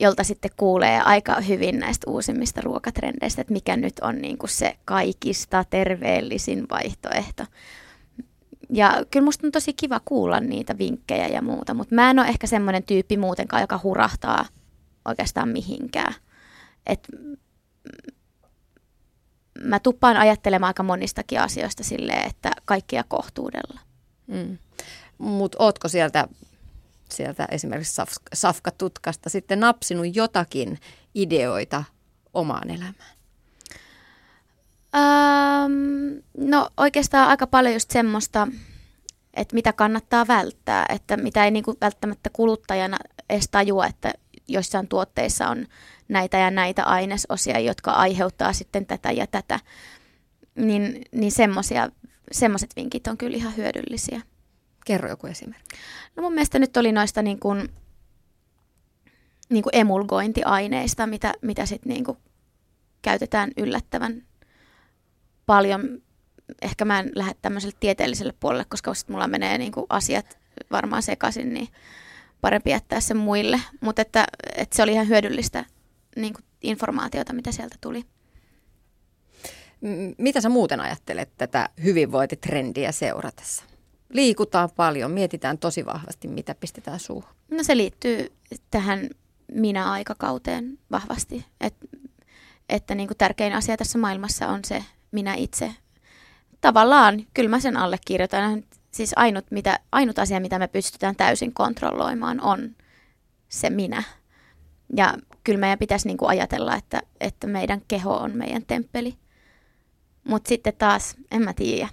jolta 0.00 0.24
sitten 0.24 0.50
kuulee 0.56 1.00
aika 1.00 1.40
hyvin 1.40 1.78
näistä 1.78 2.10
uusimmista 2.10 2.60
ruokatrendeistä, 2.60 3.40
että 3.40 3.52
mikä 3.52 3.76
nyt 3.76 3.98
on 3.98 4.18
niin 4.18 4.38
kuin 4.38 4.50
se 4.50 4.76
kaikista 4.84 5.64
terveellisin 5.64 6.66
vaihtoehto. 6.70 7.44
Ja 8.70 9.04
kyllä 9.10 9.24
musta 9.24 9.46
on 9.46 9.52
tosi 9.52 9.72
kiva 9.72 10.00
kuulla 10.04 10.40
niitä 10.40 10.78
vinkkejä 10.78 11.26
ja 11.26 11.42
muuta, 11.42 11.74
mutta 11.74 11.94
mä 11.94 12.10
en 12.10 12.18
ole 12.18 12.28
ehkä 12.28 12.46
semmoinen 12.46 12.82
tyyppi 12.82 13.16
muutenkaan, 13.16 13.62
joka 13.62 13.80
hurahtaa 13.82 14.46
oikeastaan 15.04 15.48
mihinkään. 15.48 16.14
Et 16.86 17.08
mä 19.62 19.80
tuppaan 19.80 20.16
ajattelemaan 20.16 20.70
aika 20.70 20.82
monistakin 20.82 21.40
asioista 21.40 21.84
silleen, 21.84 22.26
että 22.26 22.50
kaikkia 22.64 23.04
kohtuudella. 23.08 23.80
Mm. 24.26 24.58
Mutta 25.18 25.56
ootko 25.60 25.88
sieltä, 25.88 26.28
sieltä 27.10 27.48
esimerkiksi 27.50 27.94
saf, 27.94 28.12
Safka-tutkasta 28.34 29.30
sitten 29.30 29.60
napsinut 29.60 30.16
jotakin 30.16 30.78
ideoita 31.14 31.84
omaan 32.34 32.70
elämään? 32.70 33.18
Ähm, 34.94 36.18
no 36.38 36.68
oikeastaan 36.76 37.28
aika 37.28 37.46
paljon 37.46 37.74
just 37.74 37.90
semmoista, 37.90 38.48
että 39.34 39.54
mitä 39.54 39.72
kannattaa 39.72 40.26
välttää, 40.26 40.86
että 40.88 41.16
mitä 41.16 41.44
ei 41.44 41.50
niinku 41.50 41.74
välttämättä 41.80 42.30
kuluttajana 42.32 42.96
edes 43.30 43.48
tajua, 43.50 43.86
että 43.86 44.12
joissain 44.48 44.88
tuotteissa 44.88 45.48
on 45.48 45.66
näitä 46.08 46.38
ja 46.38 46.50
näitä 46.50 46.84
ainesosia, 46.84 47.58
jotka 47.58 47.90
aiheuttaa 47.90 48.52
sitten 48.52 48.86
tätä 48.86 49.10
ja 49.10 49.26
tätä, 49.26 49.60
niin, 50.54 51.02
niin 51.12 51.32
semmoiset 52.32 52.76
vinkit 52.76 53.06
on 53.06 53.18
kyllä 53.18 53.36
ihan 53.36 53.56
hyödyllisiä. 53.56 54.20
Kerro 54.84 55.08
joku 55.08 55.26
esimerkki. 55.26 55.76
No 56.16 56.22
mun 56.22 56.32
mielestä 56.32 56.58
nyt 56.58 56.76
oli 56.76 56.92
noista 56.92 57.22
niin 57.22 57.40
kuin, 57.40 57.68
niin 59.48 59.62
kuin 59.62 59.76
emulgointiaineista, 59.76 61.06
mitä, 61.06 61.34
mitä 61.42 61.66
sitten 61.66 61.92
niin 61.92 62.04
kuin 62.04 62.18
käytetään 63.02 63.50
yllättävän 63.56 64.22
paljon. 65.46 66.02
Ehkä 66.62 66.84
mä 66.84 67.00
en 67.00 67.10
lähde 67.14 67.34
tämmöiselle 67.42 67.76
tieteelliselle 67.80 68.34
puolelle, 68.40 68.64
koska 68.64 68.94
sitten 68.94 69.14
mulla 69.14 69.28
menee 69.28 69.58
niin 69.58 69.72
kuin 69.72 69.86
asiat 69.88 70.38
varmaan 70.70 71.02
sekaisin, 71.02 71.54
niin 71.54 71.68
parempi 72.40 72.70
jättää 72.70 73.00
sen 73.00 73.16
muille. 73.16 73.60
Mutta 73.80 74.02
että, 74.02 74.24
että 74.56 74.76
se 74.76 74.82
oli 74.82 74.92
ihan 74.92 75.08
hyödyllistä 75.08 75.64
niin 76.20 76.34
kuin 76.34 76.44
informaatiota, 76.62 77.32
mitä 77.32 77.52
sieltä 77.52 77.76
tuli. 77.80 78.04
Mitä 80.18 80.40
sä 80.40 80.48
muuten 80.48 80.80
ajattelet 80.80 81.30
tätä 81.36 81.68
hyvinvointitrendiä 81.84 82.92
seuratessa? 82.92 83.64
liikutaan 84.12 84.70
paljon, 84.76 85.10
mietitään 85.10 85.58
tosi 85.58 85.86
vahvasti, 85.86 86.28
mitä 86.28 86.54
pistetään 86.54 87.00
suuhun. 87.00 87.30
No 87.50 87.62
se 87.62 87.76
liittyy 87.76 88.32
tähän 88.70 89.08
minä-aikakauteen 89.52 90.78
vahvasti, 90.90 91.46
Et, 91.60 91.74
että 92.68 92.94
niin 92.94 93.08
kuin 93.08 93.18
tärkein 93.18 93.54
asia 93.54 93.76
tässä 93.76 93.98
maailmassa 93.98 94.48
on 94.48 94.64
se 94.64 94.84
minä 95.10 95.34
itse. 95.34 95.74
Tavallaan, 96.60 97.26
kyllä 97.34 97.50
mä 97.50 97.60
sen 97.60 97.76
allekirjoitan. 97.76 98.62
Siis 98.90 99.12
ainut, 99.16 99.44
mitä, 99.50 99.80
ainut 99.92 100.18
asia, 100.18 100.40
mitä 100.40 100.58
me 100.58 100.68
pystytään 100.68 101.16
täysin 101.16 101.54
kontrolloimaan, 101.54 102.40
on 102.40 102.76
se 103.48 103.70
minä. 103.70 104.02
Ja 104.96 105.14
kyllä 105.44 105.60
meidän 105.60 105.78
pitäisi 105.78 106.06
niin 106.06 106.16
kuin 106.16 106.28
ajatella, 106.28 106.76
että, 106.76 107.02
että 107.20 107.46
meidän 107.46 107.82
keho 107.88 108.16
on 108.16 108.36
meidän 108.36 108.64
temppeli. 108.66 109.14
Mutta 110.28 110.48
sitten 110.48 110.72
taas, 110.78 111.16
en 111.30 111.42
mä 111.42 111.52
tiedä 111.52 111.88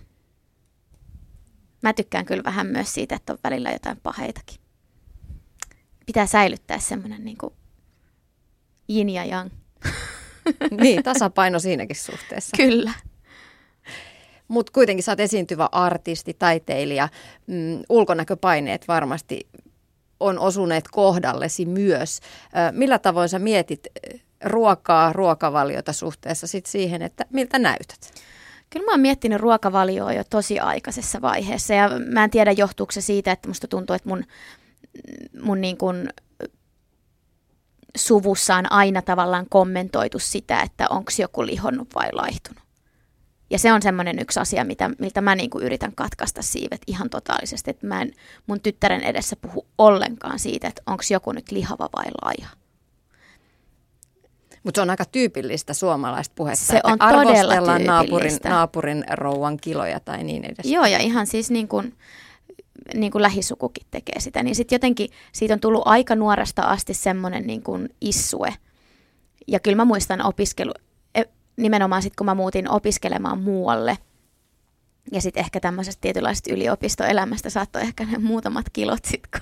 mä 1.86 1.94
tykkään 1.94 2.25
kyllä 2.25 2.44
vähän 2.44 2.68
myös 2.68 2.94
siitä, 2.94 3.16
että 3.16 3.34
on 3.34 3.40
välillä 3.44 3.72
jotain 3.72 3.98
paheitakin. 4.04 4.60
Pitää 6.06 6.25
säilyttää 6.25 6.80
semmoinen 6.80 7.25
niin 7.25 7.38
kuin 7.38 7.54
yin 8.90 9.10
ja 9.10 9.25
yang. 9.25 9.50
niin, 10.82 11.04
tasapaino 11.04 11.60
siinäkin 11.60 11.96
suhteessa. 11.96 12.58
Kyllä. 12.58 12.94
Mutta 14.48 14.72
kuitenkin 14.72 15.04
sä 15.04 15.12
oot 15.12 15.20
esiintyvä 15.20 15.70
artisti, 15.72 16.34
taiteilija. 16.34 17.10
Mm, 17.48 17.84
ulkonäköpaineet 17.90 18.88
varmasti 18.88 19.48
on 20.25 20.39
osuneet 20.39 20.86
kohdallesi 20.91 21.65
myös. 21.65 22.20
Millä 22.72 23.00
tavoin 23.00 23.29
sä 23.29 23.39
mietit 23.39 23.88
ruokaa, 24.44 25.13
ruokavaliota 25.13 25.94
suhteessa 25.94 26.48
sit 26.48 26.65
siihen, 26.65 27.01
että 27.01 27.25
miltä 27.29 27.60
näytät? 27.60 28.13
Kyllä 28.70 28.86
mä 28.86 28.91
oon 28.91 29.00
miettinyt 29.00 29.41
ruokavalioa 29.41 30.13
jo 30.13 30.24
tosi 30.29 30.60
aikaisessa 30.60 31.22
vaiheessa 31.22 31.74
ja 31.74 31.89
mä 32.12 32.24
en 32.24 32.29
tiedä 32.29 32.51
johtuuko 32.51 32.91
se 32.91 33.01
siitä, 33.01 33.32
että 33.32 33.48
musta 33.48 33.67
tuntuu, 33.67 33.96
että 33.96 34.10
mun, 34.10 34.24
mun 35.41 35.62
niin 35.62 35.77
kuin 35.77 36.10
suvussa 37.98 38.55
on 38.55 38.72
aina 38.72 39.01
tavallaan 39.01 39.46
kommentoitu 39.50 40.20
sitä, 40.20 40.62
että 40.62 40.88
onko 40.89 41.12
joku 41.20 41.46
lihonnut 41.46 41.88
vai 41.96 42.10
laihtunut. 42.12 42.64
Ja 43.50 43.60
se 43.60 43.74
on 43.74 43.82
semmoinen 43.82 44.20
yksi 44.20 44.40
asia, 44.40 44.66
mitä, 44.66 44.90
miltä 45.00 45.22
mä 45.22 45.36
niin 45.36 45.50
kuin 45.50 45.64
yritän 45.64 45.96
katkaista 45.96 46.42
siivet 46.42 46.82
ihan 46.88 47.10
totaalisesti, 47.10 47.72
että 47.72 47.88
mä 47.88 48.02
en 48.02 48.12
mun 48.48 48.62
tyttären 48.62 49.04
edessä 49.04 49.36
puhu 49.36 49.68
ollenkaan 49.78 50.40
siitä, 50.40 50.68
että 50.68 50.82
onko 50.86 51.04
joku 51.12 51.32
nyt 51.32 51.52
lihava 51.52 51.90
vai 51.96 52.06
laiha. 52.22 52.50
Mutta 54.64 54.78
se 54.78 54.82
on 54.82 54.90
aika 54.90 55.06
tyypillistä 55.06 55.74
suomalaista 55.74 56.34
puhetta, 56.36 56.66
se 56.66 56.80
on 56.84 57.02
arvostellaan 57.02 57.84
naapurin, 57.84 58.38
naapurin 58.44 59.04
rouvan 59.12 59.58
kiloja 59.58 60.00
tai 60.00 60.24
niin 60.24 60.46
edes. 60.46 60.66
Joo, 60.66 60.86
ja 60.86 61.00
ihan 61.00 61.28
siis 61.28 61.52
niin 61.52 61.68
kuin, 61.68 61.94
niin 62.94 63.12
kuin 63.12 63.22
lähisukukin 63.22 63.88
tekee 63.92 64.20
sitä. 64.20 64.44
Niin 64.44 64.56
sitten 64.56 64.75
jotenkin 64.75 65.10
siitä 65.32 65.54
on 65.54 65.60
tullut 65.60 65.82
aika 65.86 66.16
nuoresta 66.16 66.62
asti 66.62 66.94
semmoinen 66.94 67.48
niin 67.48 67.64
kuin 67.64 67.90
issue. 68.02 68.54
Ja 69.48 69.60
kyllä 69.60 69.75
mä 69.75 69.86
muistan 69.86 70.25
opiskelu, 70.25 70.72
nimenomaan 71.57 72.01
sitten 72.01 72.17
kun 72.17 72.25
mä 72.25 72.35
muutin 72.35 72.69
opiskelemaan 72.69 73.41
muualle, 73.41 73.97
ja 75.12 75.21
sitten 75.21 75.41
ehkä 75.41 75.59
tämmöisestä 75.59 76.01
tietynlaisesta 76.01 76.53
yliopistoelämästä 76.53 77.50
saattoi 77.50 77.81
ehkä 77.81 78.05
ne 78.05 78.17
muutamat 78.17 78.65
kilot 78.74 79.05
sitten 79.05 79.41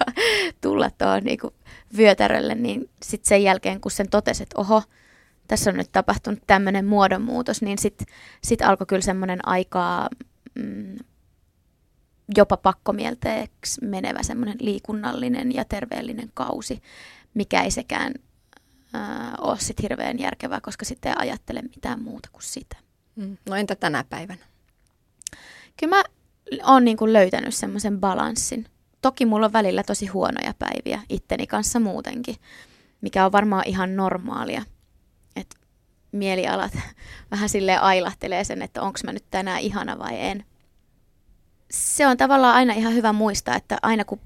tulla 0.61 0.89
tuohon 0.97 1.23
niin 1.23 1.39
vyötärölle, 1.97 2.55
niin 2.55 2.89
sitten 3.03 3.29
sen 3.29 3.43
jälkeen 3.43 3.81
kun 3.81 3.91
sen 3.91 4.09
totesi, 4.09 4.43
että 4.43 4.59
oho, 4.59 4.83
tässä 5.47 5.69
on 5.69 5.77
nyt 5.77 5.91
tapahtunut 5.91 6.39
tämmöinen 6.47 6.85
muodonmuutos, 6.85 7.61
niin 7.61 7.77
sitten 7.77 8.07
sit 8.43 8.61
alkoi 8.61 8.87
kyllä 8.87 9.01
semmoinen 9.01 9.47
aika 9.47 10.09
mm, 10.55 10.95
jopa 12.37 12.57
pakkomielteeksi 12.57 13.85
menevä 13.85 14.23
semmoinen 14.23 14.57
liikunnallinen 14.59 15.55
ja 15.55 15.65
terveellinen 15.65 16.31
kausi, 16.33 16.81
mikä 17.33 17.61
ei 17.61 17.71
sekään 17.71 18.13
äh, 18.95 19.22
ole 19.53 19.59
sitten 19.59 19.83
hirveän 19.83 20.19
järkevää, 20.19 20.61
koska 20.61 20.85
sitten 20.85 21.09
ei 21.09 21.15
ajattele 21.19 21.61
mitään 21.61 22.03
muuta 22.03 22.29
kuin 22.31 22.43
sitä. 22.43 22.77
Mm. 23.15 23.37
No 23.49 23.55
entä 23.55 23.75
tänä 23.75 24.03
päivänä? 24.09 24.45
Kyllä 25.79 25.95
mä 25.95 26.03
oon 26.63 26.85
niin 26.85 26.97
kuin 26.97 27.13
löytänyt 27.13 27.53
semmoisen 27.53 27.99
balanssin. 27.99 28.65
Toki 29.01 29.25
mulla 29.25 29.45
on 29.45 29.53
välillä 29.53 29.83
tosi 29.83 30.07
huonoja 30.07 30.53
päiviä 30.59 31.01
itteni 31.09 31.47
kanssa 31.47 31.79
muutenkin, 31.79 32.35
mikä 33.01 33.25
on 33.25 33.31
varmaan 33.31 33.63
ihan 33.67 33.95
normaalia 33.95 34.63
mielialat 36.13 36.71
vähän 37.31 37.49
sille 37.49 37.77
ailahtelee 37.77 38.43
sen, 38.43 38.61
että 38.61 38.81
onko 38.81 38.99
mä 39.03 39.13
nyt 39.13 39.25
tänään 39.31 39.59
ihana 39.59 39.99
vai 39.99 40.19
en. 40.19 40.45
Se 41.71 42.07
on 42.07 42.17
tavallaan 42.17 42.55
aina 42.55 42.73
ihan 42.73 42.93
hyvä 42.93 43.13
muistaa, 43.13 43.55
että 43.55 43.77
aina 43.81 44.05
kun 44.05 44.19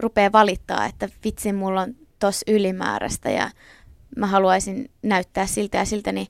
rupeaa 0.00 0.32
valittaa, 0.32 0.86
että 0.86 1.08
vitsi 1.24 1.52
mulla 1.52 1.80
on 1.80 1.94
tos 2.24 2.44
ylimääräistä 2.46 3.30
ja 3.30 3.50
mä 4.16 4.26
haluaisin 4.26 4.90
näyttää 5.02 5.46
siltä 5.46 5.78
ja 5.78 5.84
siltä, 5.84 6.12
niin 6.12 6.26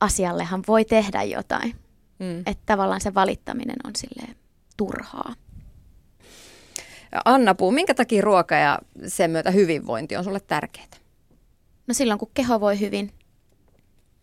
asiallehan 0.00 0.62
voi 0.68 0.84
tehdä 0.84 1.22
jotain. 1.22 1.74
Mm. 2.18 2.38
Että 2.38 2.62
tavallaan 2.66 3.00
se 3.00 3.14
valittaminen 3.14 3.76
on 3.84 3.96
sille 3.96 4.36
turhaa. 4.76 5.34
Anna 7.24 7.54
Puu, 7.54 7.72
minkä 7.72 7.94
takia 7.94 8.22
ruoka 8.22 8.54
ja 8.54 8.78
sen 9.06 9.30
myötä 9.30 9.50
hyvinvointi 9.50 10.16
on 10.16 10.24
sulle 10.24 10.40
tärkeää? 10.40 10.86
No 11.86 11.94
silloin 11.94 12.18
kun 12.18 12.30
keho 12.34 12.60
voi 12.60 12.80
hyvin, 12.80 13.12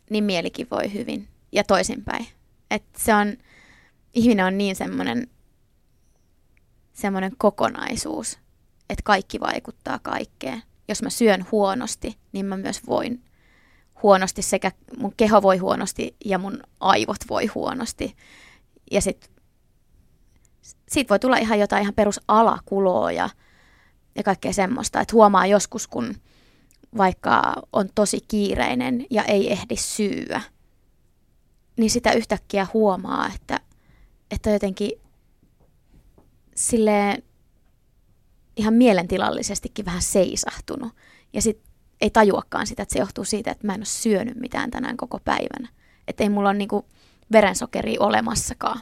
niin 0.10 0.24
mielikin 0.24 0.68
voi 0.72 0.94
hyvin 0.94 1.28
ja 1.52 1.64
toisinpäin. 1.64 2.28
Et 2.72 2.84
se 2.98 3.14
on, 3.14 3.38
ihminen 4.14 4.46
on 4.46 4.58
niin 4.58 4.76
semmoinen 4.76 5.28
semmoinen 6.94 7.32
kokonaisuus, 7.38 8.41
että 8.92 9.04
kaikki 9.04 9.40
vaikuttaa 9.40 10.00
kaikkeen. 10.00 10.64
Jos 10.88 11.02
mä 11.02 11.10
syön 11.10 11.46
huonosti, 11.52 12.18
niin 12.32 12.46
mä 12.46 12.58
myös 12.58 12.88
voin 12.88 13.24
huonosti, 14.04 14.42
sekä 14.42 14.72
mun 14.98 15.14
keho 15.18 15.42
voi 15.42 15.58
huonosti 15.58 16.16
ja 16.26 16.38
mun 16.38 16.64
aivot 16.80 17.30
voi 17.30 17.46
huonosti. 17.46 18.16
Ja 18.92 19.02
sit, 19.02 19.32
siitä 20.90 21.10
voi 21.10 21.20
tulla 21.20 21.38
ihan 21.38 21.60
jotain 21.60 21.82
ihan 21.82 21.94
perusalakuloa 21.94 23.12
ja, 23.12 23.30
ja 24.16 24.24
kaikkea 24.24 24.54
semmoista, 24.54 25.02
että 25.02 25.14
huomaa 25.14 25.46
joskus, 25.46 25.88
kun 25.88 26.16
vaikka 26.98 27.54
on 27.74 27.90
tosi 27.96 28.20
kiireinen 28.28 29.06
ja 29.10 29.24
ei 29.24 29.52
ehdi 29.52 29.76
syyä, 29.76 30.42
niin 31.78 31.90
sitä 31.90 32.12
yhtäkkiä 32.12 32.68
huomaa, 32.74 33.32
että, 33.36 33.60
että 34.32 34.50
jotenkin 34.50 34.92
silleen 36.56 37.24
ihan 38.62 38.74
mielentilallisestikin 38.74 39.86
vähän 39.86 40.02
seisahtunut. 40.02 40.94
Ja 41.34 41.42
sitten 41.42 41.72
ei 42.02 42.10
tajuakaan 42.10 42.68
sitä, 42.68 42.84
että 42.84 42.94
se 42.94 43.00
johtuu 43.00 43.26
siitä, 43.26 43.52
että 43.52 43.68
mä 43.68 43.74
en 43.74 43.80
ole 43.80 43.86
syönyt 43.86 44.36
mitään 44.36 44.72
tänään 44.72 44.98
koko 44.98 45.20
päivänä. 45.20 45.70
Että 46.08 46.24
ei 46.24 46.30
mulla 46.30 46.50
ole 46.50 46.58
niinku 46.58 46.86
verensokeri 47.32 47.96
olemassakaan. 48.00 48.82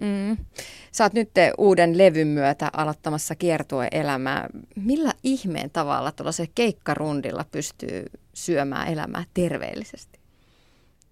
Mm. 0.00 0.36
Sä 0.92 1.04
oot 1.04 1.12
nyt 1.12 1.30
uuden 1.58 1.98
levyn 1.98 2.28
myötä 2.28 2.70
aloittamassa 2.72 3.34
kiertueelämää. 3.34 4.48
Millä 4.76 5.12
ihmeen 5.22 5.70
tavalla 5.70 6.12
tuollaisella 6.12 6.52
keikkarundilla 6.54 7.44
pystyy 7.52 8.04
syömään 8.34 8.88
elämää 8.88 9.24
terveellisesti? 9.34 10.20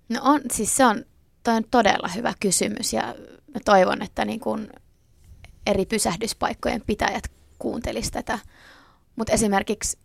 No 0.08 0.20
on, 0.22 0.40
siis 0.52 0.76
se 0.76 0.86
on, 0.86 1.04
toi 1.42 1.54
on 1.54 1.64
todella 1.70 2.08
hyvä 2.08 2.34
kysymys 2.40 2.92
ja 2.92 3.14
mä 3.54 3.60
toivon, 3.64 4.02
että 4.02 4.24
niin 4.24 4.40
kun 4.40 4.68
eri 5.66 5.86
pysähdyspaikkojen 5.86 6.82
pitäjät 6.86 7.24
kuuntelis 7.58 8.10
tätä. 8.10 8.38
Mutta 9.16 9.32
esimerkiksi 9.32 9.98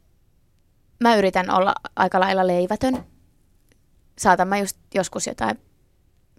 mä 0.99 1.15
yritän 1.15 1.49
olla 1.49 1.75
aika 1.95 2.19
lailla 2.19 2.47
leivätön. 2.47 3.05
Saatan 4.17 4.47
mä 4.47 4.57
just 4.57 4.77
joskus 4.93 5.27
jotain 5.27 5.59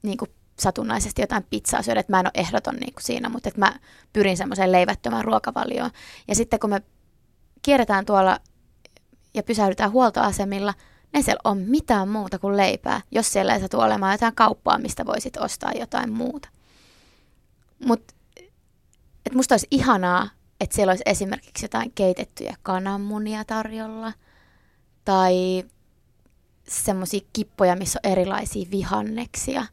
niin 0.03 0.19
kuin 0.19 0.31
satunnaisesti 0.61 1.23
jotain 1.23 1.47
pizzaa 1.51 1.83
syödä, 1.83 2.01
että 2.01 2.13
mä 2.13 2.21
en 2.21 2.27
ole 2.27 2.43
ehdoton 2.43 2.75
niin 2.75 2.93
kuin 2.93 3.05
siinä, 3.05 3.29
mutta 3.29 3.49
että 3.49 3.61
mä 3.61 3.79
pyrin 4.13 4.37
semmoiseen 4.37 4.73
leivättömään 4.73 5.25
ruokavalioon. 5.25 5.91
Ja 6.29 6.35
sitten 6.35 6.61
kun 6.61 6.71
me 6.71 6.83
kierretään 7.63 8.07
tuolla 8.07 8.41
ja 9.35 9.43
pysähdytään 9.43 9.93
huoltoasemilla, 9.93 10.75
ei 11.15 11.23
siellä 11.23 11.41
ole 11.45 11.55
mitään 11.55 12.09
muuta 12.09 12.39
kuin 12.39 12.57
leipää, 12.57 13.01
jos 13.11 13.33
siellä 13.33 13.55
ei 13.55 13.61
satu 13.61 13.81
olemaan 13.81 14.15
jotain 14.15 14.35
kauppaa, 14.35 14.79
mistä 14.79 15.07
voisit 15.07 15.37
ostaa 15.37 15.73
jotain 15.73 16.13
muuta. 16.13 16.49
Mutta 17.87 18.15
musta 19.35 19.55
olisi 19.55 19.67
ihanaa, 19.71 20.29
että 20.61 20.77
siellä 20.77 20.91
olisi 20.91 21.03
esimerkiksi 21.07 21.65
jotain 21.65 21.93
keitettyjä 21.95 22.57
kananmunia 22.63 23.45
tarjolla 23.45 24.13
tai 25.05 25.65
semmoisia 26.69 27.21
kippoja, 27.33 27.77
missä 27.77 28.01
on 28.05 28.13
erilaisia 28.13 28.71
vihanneksia. 28.71 29.67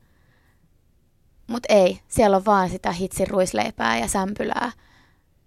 Mutta 1.47 1.73
ei, 1.73 1.99
siellä 2.07 2.37
on 2.37 2.45
vaan 2.45 2.69
sitä 2.69 2.91
hitsin 2.91 3.27
ruisleipää 3.27 3.97
ja 3.97 4.07
sämpylää. 4.07 4.71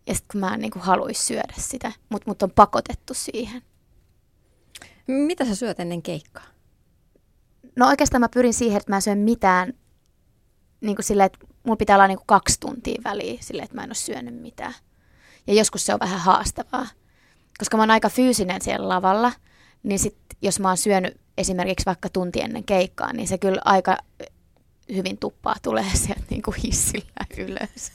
Ja 0.06 0.14
sitten 0.14 0.28
kun 0.32 0.40
mä 0.40 0.54
en 0.54 0.60
niinku 0.60 0.78
haluaisi 0.78 1.24
syödä 1.24 1.54
sitä, 1.58 1.92
mutta 2.08 2.30
mut 2.30 2.42
on 2.42 2.50
pakotettu 2.50 3.14
siihen. 3.14 3.62
Mitä 5.06 5.44
sä 5.44 5.54
syöt 5.54 5.80
ennen 5.80 6.02
keikkaa? 6.02 6.46
No 7.76 7.86
oikeastaan 7.88 8.20
mä 8.20 8.28
pyrin 8.28 8.54
siihen, 8.54 8.76
että 8.76 8.92
mä 8.92 9.00
syön 9.00 9.18
mitään 9.18 9.72
niin 10.80 10.96
kuin 10.96 11.04
silleen, 11.04 11.26
että 11.26 11.46
mulla 11.66 11.76
pitää 11.76 11.96
olla 11.96 12.08
niin 12.08 12.18
kuin 12.18 12.26
kaksi 12.26 12.60
tuntia 12.60 13.00
väliä 13.04 13.38
silleen, 13.40 13.64
että 13.64 13.74
mä 13.74 13.82
en 13.82 13.88
ole 13.88 13.94
syönyt 13.94 14.40
mitään. 14.42 14.74
Ja 15.46 15.54
joskus 15.54 15.86
se 15.86 15.94
on 15.94 16.00
vähän 16.00 16.20
haastavaa. 16.20 16.86
Koska 17.58 17.76
mä 17.76 17.82
oon 17.82 17.90
aika 17.90 18.08
fyysinen 18.08 18.62
siellä 18.62 18.88
lavalla, 18.88 19.32
niin 19.82 19.98
sit, 19.98 20.16
jos 20.42 20.60
mä 20.60 20.68
oon 20.68 20.76
syönyt 20.76 21.20
esimerkiksi 21.38 21.86
vaikka 21.86 22.08
tunti 22.08 22.40
ennen 22.40 22.64
keikkaa, 22.64 23.12
niin 23.12 23.28
se 23.28 23.38
kyllä 23.38 23.62
aika 23.64 23.96
hyvin 24.94 25.18
tuppaa 25.18 25.54
tulee 25.62 25.90
sieltä 26.04 26.24
niin 26.30 26.42
kuin 26.42 26.56
hissillä 26.64 27.26
ylös. 27.38 27.92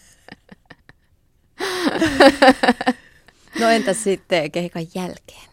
No 3.59 3.69
entäs 3.69 4.03
sitten 4.03 4.51
keikan 4.51 4.87
jälkeen? 4.95 5.51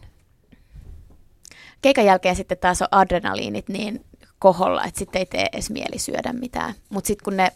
Keikan 1.81 2.05
jälkeen 2.05 2.35
sitten 2.35 2.57
taas 2.57 2.81
on 2.81 2.87
adrenaliinit 2.91 3.69
niin 3.69 4.05
koholla, 4.39 4.83
että 4.83 4.99
sitten 4.99 5.19
ei 5.19 5.25
tee 5.25 5.47
edes 5.53 5.69
mieli 5.69 5.99
syödä 5.99 6.33
mitään. 6.33 6.73
Mutta 6.89 7.07
sitten 7.07 7.23
kun 7.23 7.37
ne 7.37 7.51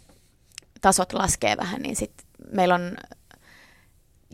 tasot 0.83 1.13
laskee 1.13 1.57
vähän, 1.57 1.81
niin 1.81 1.95
sitten 1.95 2.25
meillä 2.51 2.75
on 2.75 2.97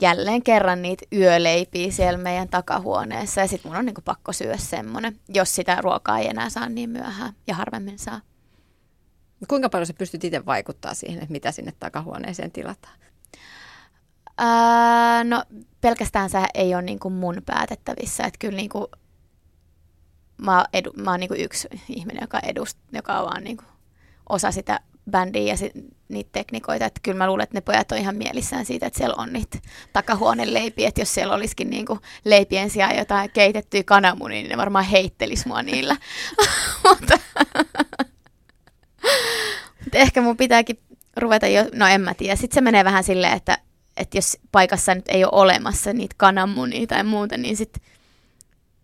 jälleen 0.01 0.43
kerran 0.43 0.81
niitä 0.81 1.05
yöleipiä 1.13 1.91
siellä 1.91 2.17
meidän 2.17 2.49
takahuoneessa 2.49 3.41
ja 3.41 3.47
sitten 3.47 3.71
mun 3.71 3.79
on 3.79 3.85
niinku 3.85 4.01
pakko 4.01 4.33
syödä 4.33 4.57
semmoinen, 4.57 5.19
jos 5.27 5.55
sitä 5.55 5.81
ruokaa 5.81 6.19
ei 6.19 6.27
enää 6.27 6.49
saa 6.49 6.69
niin 6.69 6.89
myöhään 6.89 7.33
ja 7.47 7.55
harvemmin 7.55 7.99
saa. 7.99 8.21
Kuinka 9.47 9.69
paljon 9.69 9.87
sä 9.87 9.93
pystyt 9.93 10.23
itse 10.23 10.45
vaikuttaa 10.45 10.93
siihen, 10.93 11.21
että 11.21 11.31
mitä 11.31 11.51
sinne 11.51 11.73
takahuoneeseen 11.79 12.51
tilataan? 12.51 12.99
Ää, 14.37 15.23
no 15.23 15.43
pelkästään 15.81 16.29
se 16.29 16.45
ei 16.53 16.75
ole 16.75 16.81
niinku 16.81 17.09
mun 17.09 17.41
päätettävissä, 17.45 18.23
että 18.23 18.39
kyllä 18.39 18.55
niinku, 18.55 18.87
mä, 20.37 20.65
edu, 20.73 20.93
mä 20.97 21.11
oon 21.11 21.19
niinku 21.19 21.35
yksi 21.37 21.67
ihminen, 21.89 22.21
joka, 22.21 22.39
edust, 22.39 22.77
joka 22.91 23.19
on 23.19 23.25
vaan 23.25 23.43
niinku 23.43 23.63
osa 24.29 24.51
sitä 24.51 24.79
bändiä 25.09 25.43
ja 25.43 25.57
sit, 25.57 25.71
niitä 26.09 26.29
teknikoita. 26.31 26.85
Että 26.85 26.99
kyllä 27.03 27.17
mä 27.17 27.27
luulen, 27.27 27.43
että 27.43 27.57
ne 27.57 27.61
pojat 27.61 27.91
on 27.91 27.97
ihan 27.97 28.15
mielissään 28.15 28.65
siitä, 28.65 28.85
että 28.85 28.97
siellä 28.97 29.15
on 29.17 29.33
niitä 29.33 29.57
takahuoneen 29.93 30.53
leipiä. 30.53 30.87
Että 30.87 31.01
jos 31.01 31.13
siellä 31.13 31.35
olisikin 31.35 31.69
niinku 31.69 31.99
leipien 32.25 32.69
sijaan 32.69 32.97
jotain 32.97 33.31
keitettyä 33.31 33.83
kananmunia, 33.83 34.41
niin 34.41 34.49
ne 34.49 34.57
varmaan 34.57 34.85
heittelis 34.85 35.45
mua 35.45 35.63
niillä. 35.63 35.95
Mutta 36.89 37.19
ehkä 39.93 40.21
mun 40.21 40.37
pitääkin 40.37 40.79
ruveta 41.17 41.47
jo, 41.47 41.65
no 41.73 41.87
en 41.87 42.01
mä 42.01 42.13
tiedä. 42.13 42.35
Sitten 42.35 42.55
se 42.55 42.61
menee 42.61 42.83
vähän 42.83 43.03
silleen, 43.03 43.33
että, 43.33 43.57
että 43.97 44.17
jos 44.17 44.37
paikassa 44.51 44.95
nyt 44.95 45.05
ei 45.07 45.23
ole 45.23 45.41
olemassa 45.41 45.93
niitä 45.93 46.15
kananmunia 46.17 46.87
tai 46.87 47.03
muuta, 47.03 47.37
niin 47.37 47.57
sitten 47.57 47.83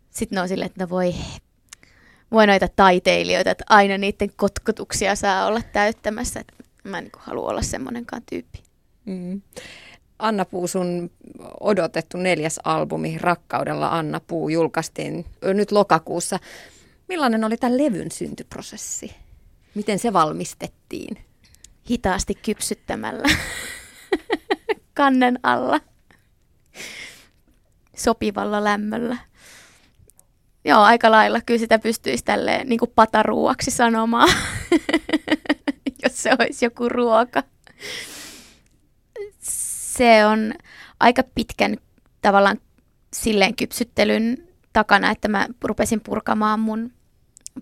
sit 0.09 0.31
ne 0.31 0.41
on 0.41 0.47
silleen, 0.47 0.65
että 0.65 0.83
no 0.83 0.89
voi 0.89 1.15
voi 2.31 2.47
noita 2.47 2.67
taiteilijoita, 2.75 3.51
että 3.51 3.63
aina 3.69 3.97
niiden 3.97 4.29
kotkotuksia 4.35 5.15
saa 5.15 5.45
olla 5.45 5.61
täyttämässä. 5.73 6.39
Että 6.39 6.53
mä 6.83 6.97
en 6.97 7.03
niin 7.03 7.11
halua 7.17 7.49
olla 7.49 7.61
semmoinenkaan 7.61 8.21
tyyppi. 8.29 8.63
Mm. 9.05 9.41
Anna 10.19 10.45
Puu, 10.45 10.67
sun 10.67 11.11
odotettu 11.59 12.17
neljäs 12.17 12.59
albumi 12.63 13.17
Rakkaudella 13.21 13.87
Anna 13.87 14.19
Puu 14.19 14.49
julkaistiin 14.49 15.25
nyt 15.53 15.71
lokakuussa. 15.71 16.39
Millainen 17.07 17.43
oli 17.43 17.57
tämän 17.57 17.77
levyn 17.77 18.11
syntyprosessi? 18.11 19.15
Miten 19.75 19.99
se 19.99 20.13
valmistettiin? 20.13 21.17
Hitaasti 21.89 22.35
kypsyttämällä 22.35 23.27
kannen 24.93 25.39
alla 25.43 25.79
sopivalla 27.95 28.63
lämmöllä. 28.63 29.17
Joo, 30.65 30.81
aika 30.81 31.11
lailla. 31.11 31.41
Kyllä 31.41 31.59
sitä 31.59 31.79
pystyisi 31.79 32.23
tälleen 32.23 32.69
niin 32.69 32.79
kuin 32.79 32.91
pataruuaksi 32.95 33.71
sanomaan, 33.71 34.29
jos 36.03 36.23
se 36.23 36.31
olisi 36.39 36.65
joku 36.65 36.89
ruoka. 36.89 37.43
Se 39.39 40.25
on 40.25 40.53
aika 40.99 41.23
pitkän 41.35 41.77
tavallaan 42.21 42.57
silleen 43.13 43.55
kypsyttelyn 43.55 44.47
takana, 44.73 45.11
että 45.11 45.27
mä 45.27 45.47
rupesin 45.63 46.01
purkamaan 46.01 46.59
mun 46.59 46.91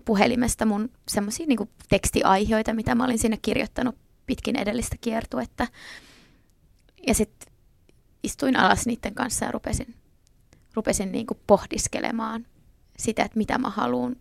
puhelimesta 0.04 0.66
mun 0.66 0.90
semmoisia 1.08 1.46
niin 1.46 1.70
tekstiaiheita, 1.88 2.74
mitä 2.74 2.94
mä 2.94 3.04
olin 3.04 3.18
sinne 3.18 3.38
kirjoittanut 3.42 3.96
pitkin 4.26 4.56
edellistä 4.56 4.96
kiertuetta. 5.00 5.66
Ja 7.06 7.14
sitten 7.14 7.52
istuin 8.22 8.56
alas 8.56 8.86
niiden 8.86 9.14
kanssa 9.14 9.44
ja 9.44 9.52
rupesin, 9.52 9.94
rupesin 10.74 11.12
niin 11.12 11.26
kuin 11.26 11.38
pohdiskelemaan 11.46 12.46
sitä, 12.98 13.22
että 13.22 13.38
mitä 13.38 13.58
mä 13.58 13.70
haluan 13.70 14.16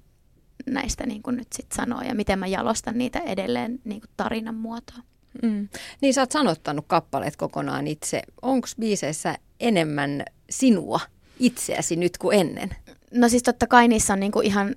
näistä 0.65 1.05
niin 1.05 1.23
kuin 1.23 1.37
nyt 1.37 1.53
sit 1.53 1.71
sanoa 1.71 2.03
ja 2.03 2.15
miten 2.15 2.39
mä 2.39 2.47
jalostan 2.47 2.97
niitä 2.97 3.19
edelleen 3.19 3.79
niin 3.83 4.01
kuin 4.01 4.11
tarinan 4.17 4.55
muotoa. 4.55 4.97
Mm. 5.41 5.69
Niin 6.01 6.13
sä 6.13 6.21
oot 6.21 6.31
sanottanut 6.31 6.85
kappaleet 6.87 7.35
kokonaan 7.35 7.87
itse. 7.87 8.21
Onko 8.41 8.67
biiseissä 8.79 9.37
enemmän 9.59 10.23
sinua 10.49 10.99
itseäsi 11.39 11.95
nyt 11.95 12.17
kuin 12.17 12.39
ennen? 12.39 12.75
No 13.11 13.29
siis 13.29 13.43
totta 13.43 13.67
kai 13.67 13.87
niissä 13.87 14.13
on 14.13 14.19
niin 14.19 14.31
kuin 14.31 14.45
ihan, 14.45 14.75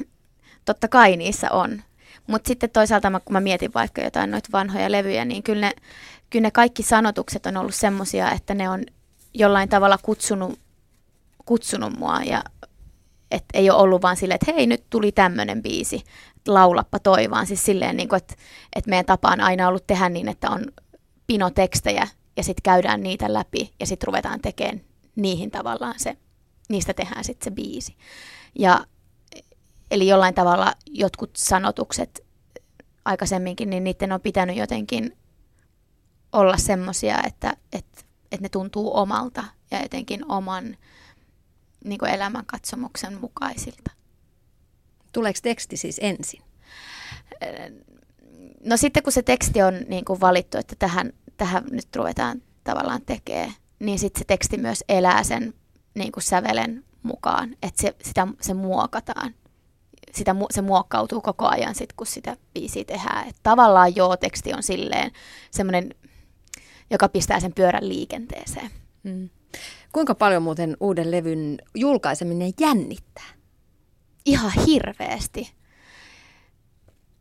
totta 0.64 0.88
kai 0.88 1.16
niissä 1.16 1.50
on. 1.50 1.82
Mutta 2.26 2.48
sitten 2.48 2.70
toisaalta 2.70 3.20
kun 3.24 3.32
mä 3.32 3.40
mietin 3.40 3.74
vaikka 3.74 4.02
jotain 4.02 4.30
noita 4.30 4.48
vanhoja 4.52 4.92
levyjä, 4.92 5.24
niin 5.24 5.42
kyllä 5.42 5.66
ne, 5.66 5.72
kyllä 6.30 6.42
ne 6.46 6.50
kaikki 6.50 6.82
sanotukset 6.82 7.46
on 7.46 7.56
ollut 7.56 7.74
semmosia, 7.74 8.30
että 8.30 8.54
ne 8.54 8.68
on 8.68 8.84
jollain 9.34 9.68
tavalla 9.68 9.98
kutsunut, 10.02 10.58
kutsunut 11.44 11.98
mua 11.98 12.22
ja 12.22 12.44
Et 13.34 13.44
ei 13.54 13.70
ole 13.70 13.82
ollut 13.82 14.02
vaan 14.02 14.16
silleen, 14.16 14.38
että 14.42 14.52
hei 14.52 14.66
nyt 14.66 14.84
tuli 14.90 15.12
tämmöinen 15.12 15.62
biisi, 15.62 16.04
laulappa 16.48 16.98
toi, 16.98 17.30
vaan 17.30 17.46
siis 17.46 17.64
silleen, 17.64 17.96
niin 17.96 18.08
kuin, 18.08 18.16
että, 18.16 18.34
että 18.76 18.90
meidän 18.90 19.06
tapa 19.06 19.28
on 19.28 19.40
aina 19.40 19.68
ollut 19.68 19.86
tehdä 19.86 20.08
niin, 20.08 20.28
että 20.28 20.50
on 20.50 20.64
pinotekstejä 21.26 22.08
ja 22.36 22.42
sitten 22.42 22.62
käydään 22.62 23.02
niitä 23.02 23.32
läpi 23.32 23.72
ja 23.80 23.86
sitten 23.86 24.06
ruvetaan 24.06 24.40
tekemään 24.40 24.80
niihin 25.16 25.50
tavallaan 25.50 25.94
se, 25.96 26.16
niistä 26.68 26.94
tehdään 26.94 27.24
sitten 27.24 27.44
se 27.44 27.50
biisi. 27.50 27.96
Ja 28.58 28.84
eli 29.90 30.08
jollain 30.08 30.34
tavalla 30.34 30.72
jotkut 30.86 31.30
sanotukset 31.36 32.26
aikaisemminkin, 33.04 33.70
niin 33.70 33.84
niiden 33.84 34.12
on 34.12 34.20
pitänyt 34.20 34.56
jotenkin 34.56 35.16
olla 36.32 36.56
semmoisia, 36.56 37.22
että, 37.26 37.56
että, 37.72 38.02
että 38.32 38.42
ne 38.42 38.48
tuntuu 38.48 38.96
omalta 38.96 39.44
ja 39.70 39.82
jotenkin 39.82 40.32
oman 40.32 40.76
niin 41.84 41.98
kuin 41.98 42.10
elämänkatsomuksen 42.10 43.20
mukaisilta. 43.20 43.90
Tuleeko 45.12 45.38
teksti 45.42 45.76
siis 45.76 46.00
ensin? 46.02 46.42
No 48.64 48.76
sitten 48.76 49.02
kun 49.02 49.12
se 49.12 49.22
teksti 49.22 49.62
on 49.62 49.74
niin 49.88 50.04
kuin 50.04 50.20
valittu, 50.20 50.58
että 50.58 50.76
tähän, 50.78 51.12
tähän 51.36 51.64
nyt 51.70 51.96
ruvetaan 51.96 52.42
tavallaan 52.64 53.02
tekemään, 53.06 53.52
niin 53.78 53.98
sitten 53.98 54.18
se 54.18 54.24
teksti 54.24 54.56
myös 54.56 54.84
elää 54.88 55.22
sen 55.22 55.54
niin 55.94 56.12
kuin 56.12 56.24
sävelen 56.24 56.84
mukaan, 57.02 57.56
että 57.62 57.82
se, 57.82 57.96
sitä, 58.02 58.28
se 58.40 58.54
muokataan. 58.54 59.34
Sitä, 60.12 60.36
se 60.50 60.62
muokkautuu 60.62 61.20
koko 61.20 61.48
ajan 61.48 61.74
sit, 61.74 61.92
kun 61.92 62.06
sitä 62.06 62.36
biisiä 62.54 62.84
tehdään. 62.84 63.28
Et 63.28 63.36
tavallaan 63.42 63.96
joo, 63.96 64.16
teksti 64.16 64.54
on 64.54 64.62
silleen 64.62 65.10
semmoinen, 65.50 65.94
joka 66.90 67.08
pistää 67.08 67.40
sen 67.40 67.54
pyörän 67.54 67.88
liikenteeseen. 67.88 68.70
Mm. 69.02 69.30
Kuinka 69.94 70.14
paljon 70.14 70.42
muuten 70.42 70.76
uuden 70.80 71.10
levyn 71.10 71.58
julkaiseminen 71.74 72.52
jännittää? 72.60 73.28
Ihan 74.24 74.52
hirveästi. 74.66 75.52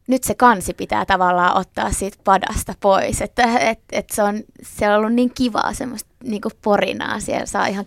Nyt 0.08 0.24
se 0.24 0.36
kansi 0.36 0.74
pitää 0.74 1.06
tavallaan 1.06 1.58
ottaa 1.58 1.92
siitä 1.92 2.18
padasta 2.24 2.74
pois. 2.80 3.22
Että 3.22 3.60
et, 3.60 3.80
et 3.92 4.10
se, 4.10 4.24
on, 4.24 4.44
se 4.64 4.90
on 4.90 4.96
ollut 4.96 5.14
niin 5.14 5.32
kivaa 5.34 5.74
semmoista 5.74 6.10
niin 6.24 6.42
porinaa. 6.62 7.20
Siellä 7.20 7.46
saa 7.46 7.68
ihan 7.68 7.86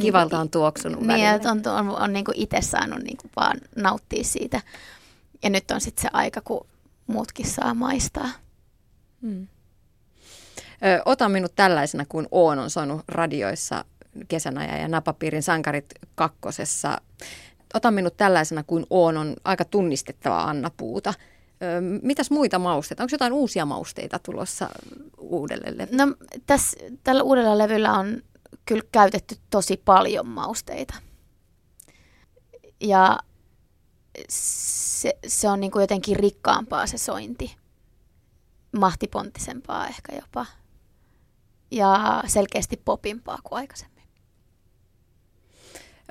Kivalta 0.00 0.36
niin, 0.36 0.40
on 0.40 0.50
tuoksunut 0.50 1.00
Niin, 1.00 1.26
että 1.26 1.50
on, 1.50 1.62
on, 1.66 1.88
on, 1.88 2.02
on 2.02 2.12
niin 2.12 2.24
itse 2.34 2.60
saanut 2.60 2.98
niin 2.98 3.18
vaan 3.36 3.60
nauttia 3.76 4.24
siitä. 4.24 4.60
Ja 5.42 5.50
nyt 5.50 5.70
on 5.70 5.80
sitten 5.80 6.02
se 6.02 6.08
aika, 6.12 6.40
kun 6.40 6.66
muutkin 7.06 7.46
saa 7.46 7.74
maistaa. 7.74 8.28
Hmm. 9.22 9.48
Ö, 10.84 11.02
ota 11.04 11.28
minut 11.28 11.52
tällaisena 11.56 12.04
kuin 12.08 12.28
Oon 12.30 12.58
on 12.58 12.70
saanut 12.70 13.00
radioissa 13.08 13.84
kesänä 14.28 14.78
ja 14.78 14.88
Napapiirin 14.88 15.42
sankarit 15.42 15.94
kakkosessa. 16.14 17.00
Ota 17.74 17.90
minut 17.90 18.16
tällaisena 18.16 18.62
kuin 18.62 18.86
Oon 18.90 19.16
on 19.16 19.36
aika 19.44 19.64
tunnistettava 19.64 20.42
Anna 20.42 20.70
Puuta. 20.76 21.14
Mitäs 22.02 22.30
muita 22.30 22.58
mausteita? 22.58 23.02
Onko 23.02 23.14
jotain 23.14 23.32
uusia 23.32 23.64
mausteita 23.66 24.18
tulossa 24.18 24.68
uudelle 25.18 25.66
levylle? 25.76 26.04
No, 26.04 26.14
tässä, 26.46 26.76
tällä 27.04 27.22
uudella 27.22 27.58
levyllä 27.58 27.92
on 27.92 28.22
kyllä 28.66 28.82
käytetty 28.92 29.36
tosi 29.50 29.82
paljon 29.84 30.26
mausteita. 30.26 30.94
Ja 32.80 33.18
se, 34.28 35.18
se 35.26 35.48
on 35.48 35.60
niin 35.60 35.70
kuin 35.70 35.82
jotenkin 35.82 36.16
rikkaampaa 36.16 36.86
se 36.86 36.98
sointi. 36.98 37.56
Mahtiponttisempaa 38.78 39.86
ehkä 39.86 40.14
jopa. 40.16 40.46
Ja 41.70 42.22
selkeästi 42.26 42.82
popimpaa 42.84 43.38
kuin 43.42 43.58
aikaisemmin. 43.58 43.97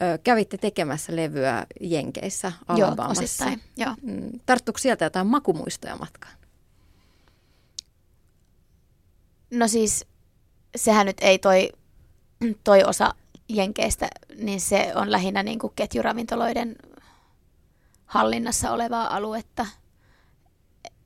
Ö, 0.01 0.17
kävitte 0.23 0.57
tekemässä 0.57 1.15
levyä 1.15 1.65
Jenkeissä, 1.81 2.51
Alabamassa. 2.67 3.03
Joo, 3.03 3.23
osittain, 3.23 3.61
joo. 3.77 3.95
Mm, 4.01 4.39
tarttuiko 4.45 4.77
sieltä 4.77 5.05
jotain 5.05 5.27
makumuistoja 5.27 5.95
matkaan? 5.95 6.37
No 9.51 9.67
siis, 9.67 10.05
sehän 10.75 11.05
nyt 11.05 11.17
ei 11.21 11.39
toi 11.39 11.69
toi 12.63 12.83
osa 12.83 13.13
Jenkeistä, 13.49 14.07
niin 14.35 14.61
se 14.61 14.91
on 14.95 15.11
lähinnä 15.11 15.43
niin 15.43 15.59
kuin 15.59 15.73
ketjuravintoloiden 15.75 16.75
hallinnassa 18.05 18.71
olevaa 18.71 19.15
aluetta. 19.15 19.65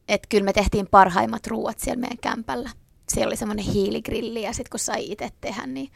Että 0.07 0.27
kyllä 0.29 0.43
me 0.45 0.53
tehtiin 0.53 0.87
parhaimmat 0.87 1.47
ruuat 1.47 1.79
siellä 1.79 2.01
meidän 2.01 2.17
kämpällä. 2.17 2.69
Siellä 3.09 3.29
oli 3.29 3.37
semmoinen 3.37 3.65
hiiligrilli 3.65 4.41
ja 4.41 4.53
sitten 4.53 4.69
kun 4.71 4.79
sai 4.79 5.11
itse 5.11 5.29
tehdä, 5.41 5.67
niin 5.67 5.91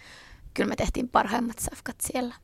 kyllä 0.53 0.69
me 0.69 0.75
tehtiin 0.75 1.09
parhaimmat 1.09 1.59
safkat 1.59 1.95
siellä. 2.01 2.35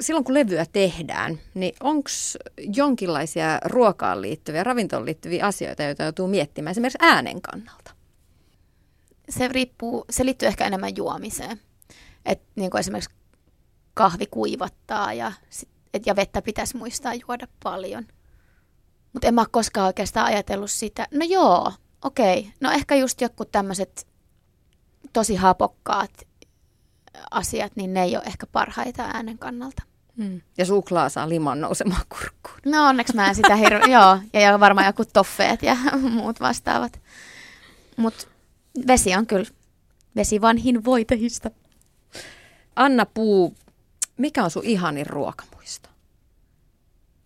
Silloin 0.00 0.24
kun 0.24 0.34
levyä 0.34 0.66
tehdään, 0.72 1.40
niin 1.54 1.74
onko 1.80 2.10
jonkinlaisia 2.76 3.58
ruokaan 3.64 4.22
liittyviä, 4.22 4.64
ravintoon 4.64 5.06
liittyviä 5.06 5.46
asioita, 5.46 5.82
joita 5.82 6.02
joutuu 6.02 6.28
miettimään 6.28 6.70
esimerkiksi 6.70 6.98
äänen 7.00 7.42
kannalta? 7.42 8.00
se, 9.30 9.48
riippuu, 9.48 10.04
se 10.10 10.24
liittyy 10.24 10.48
ehkä 10.48 10.66
enemmän 10.66 10.96
juomiseen. 10.96 11.60
Et 12.24 12.42
niin 12.54 12.70
kuin 12.70 12.78
esimerkiksi 12.78 13.14
kahvi 13.94 14.26
kuivattaa 14.26 15.12
ja, 15.12 15.32
et, 15.94 16.06
ja 16.06 16.16
vettä 16.16 16.42
pitäisi 16.42 16.76
muistaa 16.76 17.14
juoda 17.14 17.46
paljon. 17.62 18.06
Mutta 19.12 19.28
en 19.28 19.34
mä 19.34 19.44
koskaan 19.50 19.86
oikeastaan 19.86 20.26
ajatellut 20.26 20.70
sitä. 20.70 21.06
No 21.10 21.24
joo, 21.28 21.72
okei. 22.04 22.52
No 22.60 22.70
ehkä 22.70 22.94
just 22.94 23.20
joku 23.20 23.44
tämmöiset 23.44 24.06
tosi 25.12 25.34
hapokkaat 25.34 26.26
asiat, 27.30 27.76
niin 27.76 27.94
ne 27.94 28.02
ei 28.02 28.16
ole 28.16 28.24
ehkä 28.26 28.46
parhaita 28.46 29.02
äänen 29.02 29.38
kannalta. 29.38 29.82
Hmm. 30.16 30.40
Ja 30.58 30.66
suklaa 30.66 31.08
saa 31.08 31.28
liman 31.28 31.60
nousemaan 31.60 32.02
kurkkuun. 32.08 32.58
No 32.66 32.88
onneksi 32.88 33.14
mä 33.14 33.28
en 33.28 33.34
sitä 33.34 33.56
hirveä, 33.56 33.86
joo. 33.98 34.18
Ja 34.32 34.60
varmaan 34.60 34.86
joku 34.86 35.04
toffeet 35.12 35.62
ja 35.62 35.76
muut 36.10 36.40
vastaavat. 36.40 37.00
Mutta 37.96 38.26
vesi 38.86 39.16
on 39.16 39.26
kyllä 39.26 39.46
vesi 40.16 40.40
vanhin 40.40 40.84
voitehista. 40.84 41.50
Anna 42.76 43.06
Puu, 43.06 43.54
mikä 44.16 44.44
on 44.44 44.50
sun 44.50 44.64
ihanin 44.64 45.06
ruokamuisto? 45.06 45.88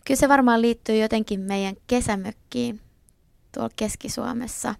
Kyllä 0.05 0.21
se 0.21 0.29
varmaan 0.29 0.63
liittyy 0.63 0.97
jotenkin 0.97 1.41
meidän 1.41 1.77
kesämökkiin 1.87 2.81
tuolla 3.53 3.71
Keski-Suomessa. 3.77 4.75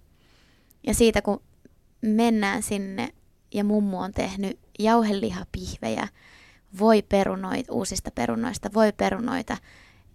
Ja 0.87 0.93
siitä 0.93 1.21
kun 1.21 1.41
mennään 2.01 2.63
sinne 2.63 3.09
ja 3.53 3.63
mummu 3.63 3.99
on 3.99 4.11
tehnyt 4.11 4.59
jauhelihapihvejä, 4.79 6.07
voi 6.79 7.01
perunoita, 7.01 7.73
uusista 7.73 8.11
perunoista, 8.15 8.69
voi 8.73 8.93
perunoita 8.93 9.57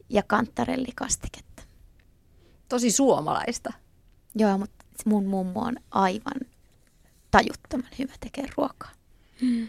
ja 0.09 0.23
kantarellikastiketta. 0.23 1.63
Tosi 2.69 2.91
suomalaista. 2.91 3.73
Joo, 4.35 4.59
mutta 4.59 4.85
mun 5.05 5.27
mummo 5.27 5.61
on 5.61 5.77
aivan 5.91 6.41
tajuttoman 7.31 7.89
hyvä 7.99 8.13
tekee 8.21 8.45
ruokaa. 8.57 8.91
Hmm. 9.41 9.69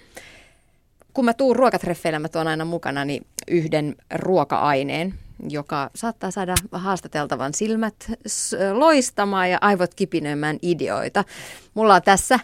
Kun 1.13 1.25
mä 1.25 1.33
tuun 1.33 1.55
ruokatreffeillä, 1.55 2.19
mä 2.19 2.29
tuon 2.29 2.47
aina 2.47 2.65
mukana 2.65 3.05
niin 3.05 3.27
yhden 3.47 3.95
ruoka-aineen, 4.15 5.13
joka 5.49 5.89
saattaa 5.95 6.31
saada 6.31 6.55
haastateltavan 6.71 7.53
silmät 7.53 8.11
loistamaan 8.73 9.49
ja 9.49 9.57
aivot 9.61 9.93
kipinöimään 9.93 10.57
ideoita. 10.61 11.23
Mulla 11.73 11.95
on 11.95 12.01
tässä 12.01 12.39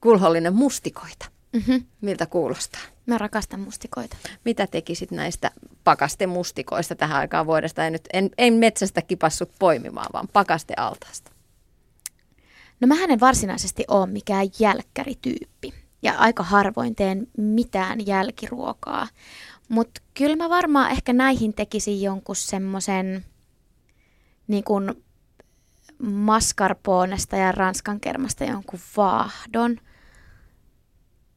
kulhollinen 0.00 0.54
mustikoita. 0.54 1.26
Mm-hmm. 1.52 1.84
Miltä 2.00 2.26
kuulostaa? 2.26 2.80
Mä 3.06 3.18
rakastan 3.18 3.60
mustikoita. 3.60 4.16
Mitä 4.44 4.66
tekisit 4.66 5.10
näistä 5.10 5.50
pakastemustikoista 5.84 6.94
tähän 6.94 7.18
aikaan 7.18 7.46
vuodesta? 7.46 7.86
En, 7.86 7.92
nyt, 7.92 8.08
en, 8.12 8.30
en 8.38 8.54
metsästä 8.54 9.02
kipassut 9.02 9.50
poimimaan, 9.58 10.10
vaan 10.12 10.28
pakastealtaasta. 10.32 11.30
No 12.80 12.86
mä 12.86 12.94
en 13.08 13.20
varsinaisesti 13.20 13.84
ole 13.88 14.06
mikään 14.06 14.46
jälkkärityyppi 14.58 15.74
ja 16.02 16.12
aika 16.18 16.42
harvoin 16.42 16.94
teen 16.94 17.26
mitään 17.36 18.06
jälkiruokaa. 18.06 19.08
Mutta 19.68 20.00
kyllä 20.14 20.36
mä 20.36 20.48
varmaan 20.48 20.90
ehkä 20.90 21.12
näihin 21.12 21.54
tekisin 21.54 22.02
jonkun 22.02 22.36
semmoisen 22.36 23.24
niin 24.46 24.64
kuin 24.64 25.04
mascarponesta 26.02 27.36
ja 27.36 27.52
ranskankermasta 27.52 28.44
jonkun 28.44 28.80
vaahdon, 28.96 29.80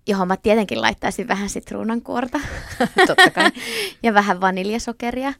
johon 0.07 0.27
mä 0.27 0.37
tietenkin 0.37 0.81
laittaisin 0.81 1.27
vähän 1.27 1.49
sitruunankuorta. 1.49 2.39
Totta 3.07 3.31
kai. 3.31 3.51
ja 4.03 4.13
vähän 4.13 4.41
vaniljasokeria. 4.41 5.33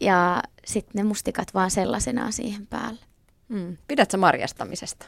Ja 0.00 0.42
sitten 0.66 0.92
ne 0.94 1.02
mustikat 1.02 1.54
vaan 1.54 1.70
sellaisenaan 1.70 2.32
siihen 2.32 2.66
päälle. 2.66 3.00
Mm. 3.48 3.76
Pidätkö 3.88 4.16
marjastamisesta? 4.16 5.06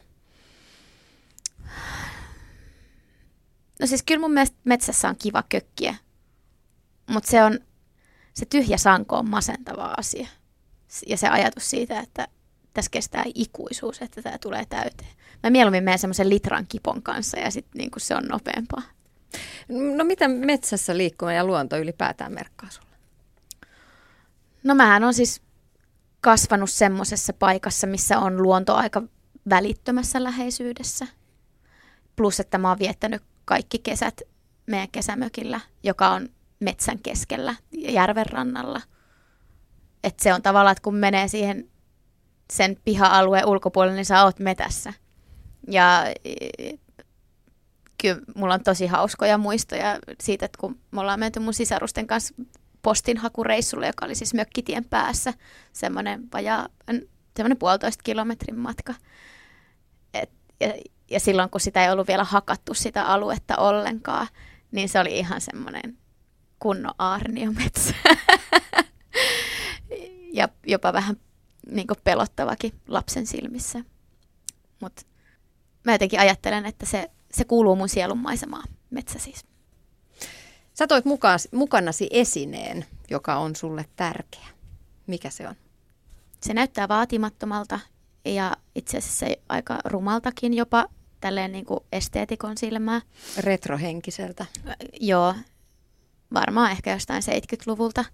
No 3.81 3.87
siis 3.87 4.03
kyllä 4.03 4.21
mun 4.21 4.33
mielestä 4.33 4.57
metsässä 4.65 5.09
on 5.09 5.17
kiva 5.17 5.43
kökkiä, 5.49 5.95
mutta 7.11 7.31
se 7.31 7.43
on, 7.43 7.59
se 8.35 8.47
tyhjä 8.47 8.77
sanko 8.77 9.17
on 9.17 9.31
masentava 9.31 9.95
asia. 9.97 10.29
Ja 11.07 11.17
se 11.17 11.29
ajatus 11.29 11.71
siitä, 11.71 12.01
että 12.01 12.29
tässä 12.77 12.91
kestää 12.91 13.25
ikuisuus, 13.35 14.03
että 14.03 14.23
tämä 14.23 14.39
tulee 14.39 14.65
täyteen. 14.69 15.11
Mä 15.43 15.51
mieluummin 15.51 15.85
menen 15.85 15.99
semmoisen 15.99 16.29
litran 16.31 16.67
kipon 16.69 17.03
kanssa 17.03 17.39
ja 17.39 17.51
sitten 17.51 17.79
niin 17.79 17.91
se 17.97 18.15
on 18.15 18.25
nopeampaa. 18.25 18.83
No 19.97 20.05
mitä 20.05 20.29
metsässä 20.29 20.97
liikkuminen 20.97 21.37
ja 21.37 21.45
luonto 21.45 21.77
ylipäätään 21.77 22.33
merkkaa 22.33 22.71
sulle? 22.71 22.97
No 24.65 24.75
mähän 24.75 25.05
on 25.05 25.15
siis 25.15 25.43
kasvanut 26.21 26.71
semmoisessa 26.71 27.33
paikassa, 27.33 27.87
missä 27.87 28.19
on 28.19 28.43
luonto 28.43 28.75
aika 28.75 29.03
välittömässä 29.51 30.25
läheisyydessä. 30.25 31.07
Plus, 32.17 32.41
että 32.41 32.59
mä 32.59 32.69
oon 32.69 32.79
viettänyt 32.79 33.23
kaikki 33.45 33.79
kesät 33.79 34.21
meidän 34.67 34.91
kesämökillä, 34.91 35.61
joka 35.83 36.11
on 36.11 36.29
metsän 36.61 36.99
keskellä 36.99 37.55
järven 37.73 38.27
rannalla. 38.27 38.83
Et 40.05 40.21
se 40.21 40.35
on 40.35 40.43
tavallaan, 40.43 40.73
että 40.73 40.83
kun 40.83 40.95
menee 40.95 41.29
siihen 41.29 41.71
sen 42.53 42.77
piha-alueen 42.85 43.47
ulkopuolelle, 43.47 43.97
niin 43.97 44.05
sä 44.05 44.25
oot 44.25 44.39
metässä. 44.39 44.93
Ja 45.69 46.05
kyllä 48.03 48.21
mulla 48.35 48.55
on 48.55 48.63
tosi 48.63 48.87
hauskoja 48.87 49.39
muistoja 49.39 49.99
siitä, 50.21 50.45
että 50.47 50.59
kun 50.61 50.79
me 50.91 51.01
ollaan 51.01 51.21
menty 51.21 51.41
mun 51.41 51.55
sisarusten 51.55 52.07
kanssa 52.07 52.35
postinhakureissulle, 52.83 53.87
joka 53.87 54.07
oli 54.07 54.15
siis 54.15 54.35
mökkitien 54.35 54.85
päässä, 54.85 55.33
semmoinen 55.73 56.23
vajaa, 56.33 56.69
semmoinen 57.37 57.59
puolitoista 57.59 58.03
kilometrin 58.03 58.59
matka. 58.59 58.95
Et, 60.15 60.31
ja, 60.61 60.75
ja 61.11 61.21
silloin, 61.21 61.51
kun 61.51 61.61
sitä 61.61 61.85
ei 61.85 61.91
ollut 61.91 62.09
vielä 62.09 62.25
hakattu 62.25 62.75
sitä 62.75 63.05
aluetta 63.05 63.57
ollenkaan, 63.57 64.29
niin 64.73 64.89
se 64.89 65.01
oli 65.01 65.19
ihan 65.19 65.41
semmoinen 65.41 65.99
kunnon 66.59 66.95
aarniometsä. 66.99 67.95
ja 70.39 70.49
jopa 70.67 70.93
vähän 70.93 71.17
niin 71.71 71.87
pelottavakin 72.05 72.73
lapsen 72.89 73.27
silmissä. 73.27 73.85
Mutta 74.81 75.03
mä 75.85 75.93
jotenkin 75.93 76.21
ajattelen, 76.21 76.67
että 76.67 76.87
se, 76.87 77.11
se 77.33 77.45
kuuluu 77.45 77.77
mun 77.77 77.89
sielun 77.89 78.19
maisemaan, 78.19 78.69
metsä 78.91 79.19
siis. 79.19 79.47
Sä 80.75 80.87
toit 80.87 81.05
mukanasi 81.53 82.09
esineen, 82.11 82.85
joka 83.11 83.37
on 83.37 83.57
sulle 83.57 83.85
tärkeä. 83.97 84.47
Mikä 85.07 85.31
se 85.31 85.49
on? 85.49 85.55
Se 86.41 86.55
näyttää 86.55 86.89
vaatimattomalta 86.89 87.81
ja 88.25 88.57
itse 88.75 88.99
asiassa 88.99 89.27
aika 89.49 89.79
rumaltakin 89.85 90.55
jopa 90.55 90.89
tälleen 91.21 91.53
niin 91.53 91.67
kuin 91.67 91.81
esteetikon 91.93 92.59
silmää. 92.59 93.01
Retrohenkiseltä. 93.39 94.47
Joo, 95.01 95.35
varmaan 96.35 96.71
ehkä 96.71 96.93
jostain 96.93 97.23
70-luvulta. 97.23 98.05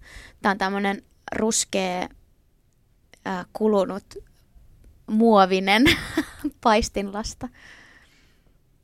Tämä 0.41 0.51
on 0.51 0.57
tämmöinen 0.57 1.03
ruskea, 1.35 2.09
kulunut, 3.53 4.15
muovinen 5.07 5.83
paistinlasta. 6.63 7.49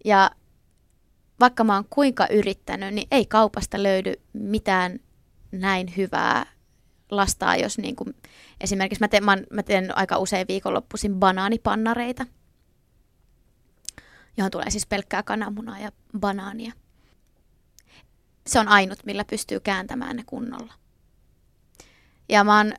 Ja 0.06 0.32
vaikka 1.40 1.64
mä 1.64 1.76
oon 1.76 1.86
kuinka 1.90 2.28
yrittänyt, 2.32 2.94
niin 2.94 3.08
ei 3.12 3.26
kaupasta 3.26 3.84
löydy 3.84 4.14
mitään 4.34 5.00
näin 5.52 5.94
hyvää 5.98 6.46
lastaa, 7.12 7.56
jos 7.56 7.78
niin 7.78 7.96
kuin, 7.96 8.16
esimerkiksi 8.62 9.04
mä 9.04 9.08
teen, 9.08 9.26
mä, 9.26 9.38
mä 9.52 9.64
teen 9.64 9.98
aika 9.98 10.18
usein 10.18 10.48
viikonloppuisin 10.48 11.16
banaanipannareita, 11.16 12.26
johon 14.38 14.52
tulee 14.52 14.70
siis 14.70 14.86
pelkkää 14.86 15.24
kananmunaa 15.24 15.80
ja 15.80 15.92
banaania. 16.20 16.74
Se 18.48 18.60
on 18.60 18.68
ainut, 18.68 19.06
millä 19.06 19.26
pystyy 19.26 19.60
kääntämään 19.60 20.16
ne 20.16 20.24
kunnolla. 20.26 20.74
Ja 22.30 22.44
mä, 22.44 22.58
oon, 22.58 22.74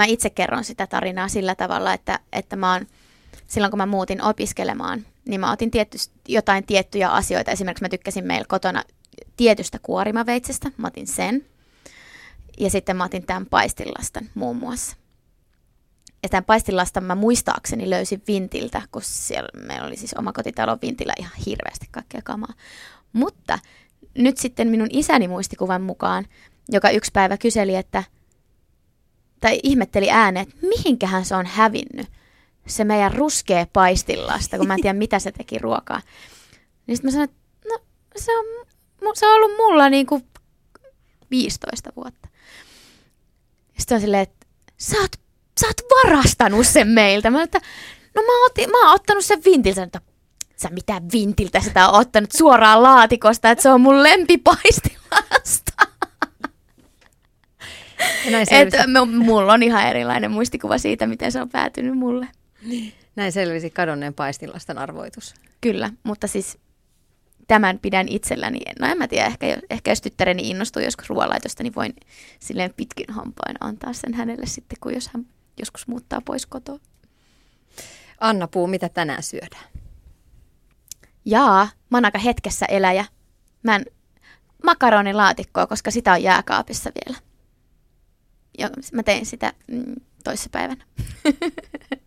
mä 0.00 0.04
itse 0.04 0.30
kerron 0.30 0.64
sitä 0.64 0.86
tarinaa 0.86 1.28
sillä 1.28 1.54
tavalla, 1.54 1.94
että, 1.94 2.18
että 2.32 2.56
mä 2.56 2.72
oon, 2.72 2.86
silloin 3.46 3.70
kun 3.70 3.78
mä 3.78 3.86
muutin 3.86 4.22
opiskelemaan, 4.22 5.06
niin 5.28 5.40
mä 5.40 5.52
otin 5.52 5.70
tietty, 5.70 5.98
jotain 6.28 6.66
tiettyjä 6.66 7.08
asioita. 7.10 7.50
Esimerkiksi 7.50 7.84
mä 7.84 7.88
tykkäsin 7.88 8.24
meillä 8.24 8.44
kotona 8.48 8.82
tietystä 9.36 9.78
kuorimaveitsestä, 9.82 10.70
mä 10.76 10.86
otin 10.86 11.06
sen. 11.06 11.46
Ja 12.60 12.70
sitten 12.70 12.96
mä 12.96 13.04
otin 13.04 13.26
tämän 13.26 13.46
paistilastan 13.46 14.28
muun 14.34 14.56
muassa. 14.56 14.96
Ja 16.22 16.28
tämän 16.28 16.44
paistilastan 16.44 17.04
mä 17.04 17.14
muistaakseni 17.14 17.90
löysin 17.90 18.22
Vintiltä, 18.28 18.82
kun 18.92 19.02
siellä 19.04 19.48
meillä 19.66 19.86
oli 19.86 19.96
siis 19.96 20.14
omakotitalon 20.14 20.78
Vintillä 20.82 21.12
ihan 21.18 21.32
hirveästi 21.46 21.86
kaikkea 21.90 22.20
kamaa. 22.24 22.54
Mutta 23.12 23.58
nyt 24.18 24.38
sitten 24.38 24.68
minun 24.68 24.88
isäni 24.90 25.28
muistikuvan 25.28 25.82
mukaan, 25.82 26.26
joka 26.68 26.90
yksi 26.90 27.10
päivä 27.14 27.36
kyseli, 27.36 27.76
että, 27.76 28.04
tai 29.40 29.60
ihmetteli 29.62 30.10
ääneen, 30.10 30.48
että 30.48 30.66
mihinkähän 30.66 31.24
se 31.24 31.34
on 31.36 31.46
hävinnyt, 31.46 32.06
se 32.66 32.84
meidän 32.84 33.14
ruskea 33.14 33.66
paistillasta, 33.72 34.58
kun 34.58 34.66
mä 34.66 34.74
en 34.74 34.80
tiedä, 34.82 34.98
mitä 34.98 35.18
se 35.18 35.32
teki 35.32 35.58
ruokaa. 35.58 36.02
Niin 36.86 36.96
sitten 36.96 37.08
mä 37.08 37.12
sanoin, 37.12 37.30
että 37.30 37.68
no 37.68 37.78
se 38.16 38.38
on, 38.38 38.44
se 39.14 39.26
on 39.26 39.34
ollut 39.34 39.56
mulla 39.56 39.88
niin 39.88 40.06
kuin 40.06 40.24
15 41.30 41.92
vuotta. 41.96 42.28
Sitten 43.78 43.94
on 43.94 44.00
silleen, 44.00 44.22
että 44.22 44.46
sä 44.78 44.96
oot, 45.00 45.12
sä 45.60 45.66
oot 45.66 46.06
varastanut 46.06 46.66
sen 46.66 46.88
meiltä. 46.88 47.30
Mä 47.30 47.42
että 47.42 47.60
no 48.14 48.22
mä, 48.22 48.46
otin, 48.46 48.70
mä 48.70 48.86
oon 48.86 48.94
ottanut 48.94 49.24
sen 49.24 49.42
vintiltä, 49.44 49.82
että 49.82 50.00
sä 50.56 50.68
mitä 50.70 51.02
vintiltä 51.12 51.60
sitä 51.60 51.88
on 51.88 52.00
ottanut 52.00 52.32
suoraan 52.32 52.82
laatikosta, 52.82 53.50
että 53.50 53.62
se 53.62 53.70
on 53.70 53.80
mun 53.80 54.02
lempipaistilasta. 54.02 55.72
Että 58.50 58.86
mulla 59.06 59.52
on 59.52 59.62
ihan 59.62 59.86
erilainen 59.86 60.30
muistikuva 60.30 60.78
siitä, 60.78 61.06
miten 61.06 61.32
se 61.32 61.42
on 61.42 61.48
päätynyt 61.48 61.98
mulle. 61.98 62.28
Näin 63.16 63.32
selvisi 63.32 63.70
kadonneen 63.70 64.14
paistilastan 64.14 64.78
arvoitus. 64.78 65.34
Kyllä, 65.60 65.90
mutta 66.02 66.26
siis 66.26 66.58
tämän 67.48 67.78
pidän 67.78 68.08
itselläni. 68.08 68.58
No 68.80 68.86
en 68.86 68.98
mä 68.98 69.08
tiedä, 69.08 69.26
ehkä, 69.26 69.46
ehkä 69.70 69.90
jos 69.90 70.00
tyttäreni 70.00 70.50
innostuu 70.50 70.82
joskus 70.82 71.08
ruoanlaitosta, 71.08 71.62
niin 71.62 71.74
voin 71.74 71.94
silleen 72.40 72.74
pitkin 72.76 73.06
hampain 73.08 73.56
antaa 73.60 73.92
sen 73.92 74.14
hänelle 74.14 74.46
sitten, 74.46 74.78
kun 74.80 74.94
jos 74.94 75.10
hän 75.14 75.26
joskus 75.58 75.86
muuttaa 75.86 76.20
pois 76.24 76.46
kotoa. 76.46 76.78
Anna 78.20 78.48
Puu, 78.48 78.66
mitä 78.66 78.88
tänään 78.88 79.22
syödään? 79.22 79.64
Jaa, 81.24 81.68
mä 81.90 81.96
oon 81.96 82.04
aika 82.04 82.18
hetkessä 82.18 82.66
eläjä. 82.66 83.04
Mä 83.62 83.76
en 83.76 83.84
makaronilaatikkoa, 84.64 85.66
koska 85.66 85.90
sitä 85.90 86.12
on 86.12 86.22
jääkaapissa 86.22 86.90
vielä. 86.94 87.18
Ja 88.60 88.70
mä 88.92 89.02
tein 89.02 89.26
sitä 89.26 89.52
mm, 89.66 89.94
toissapäivänä. 90.24 90.84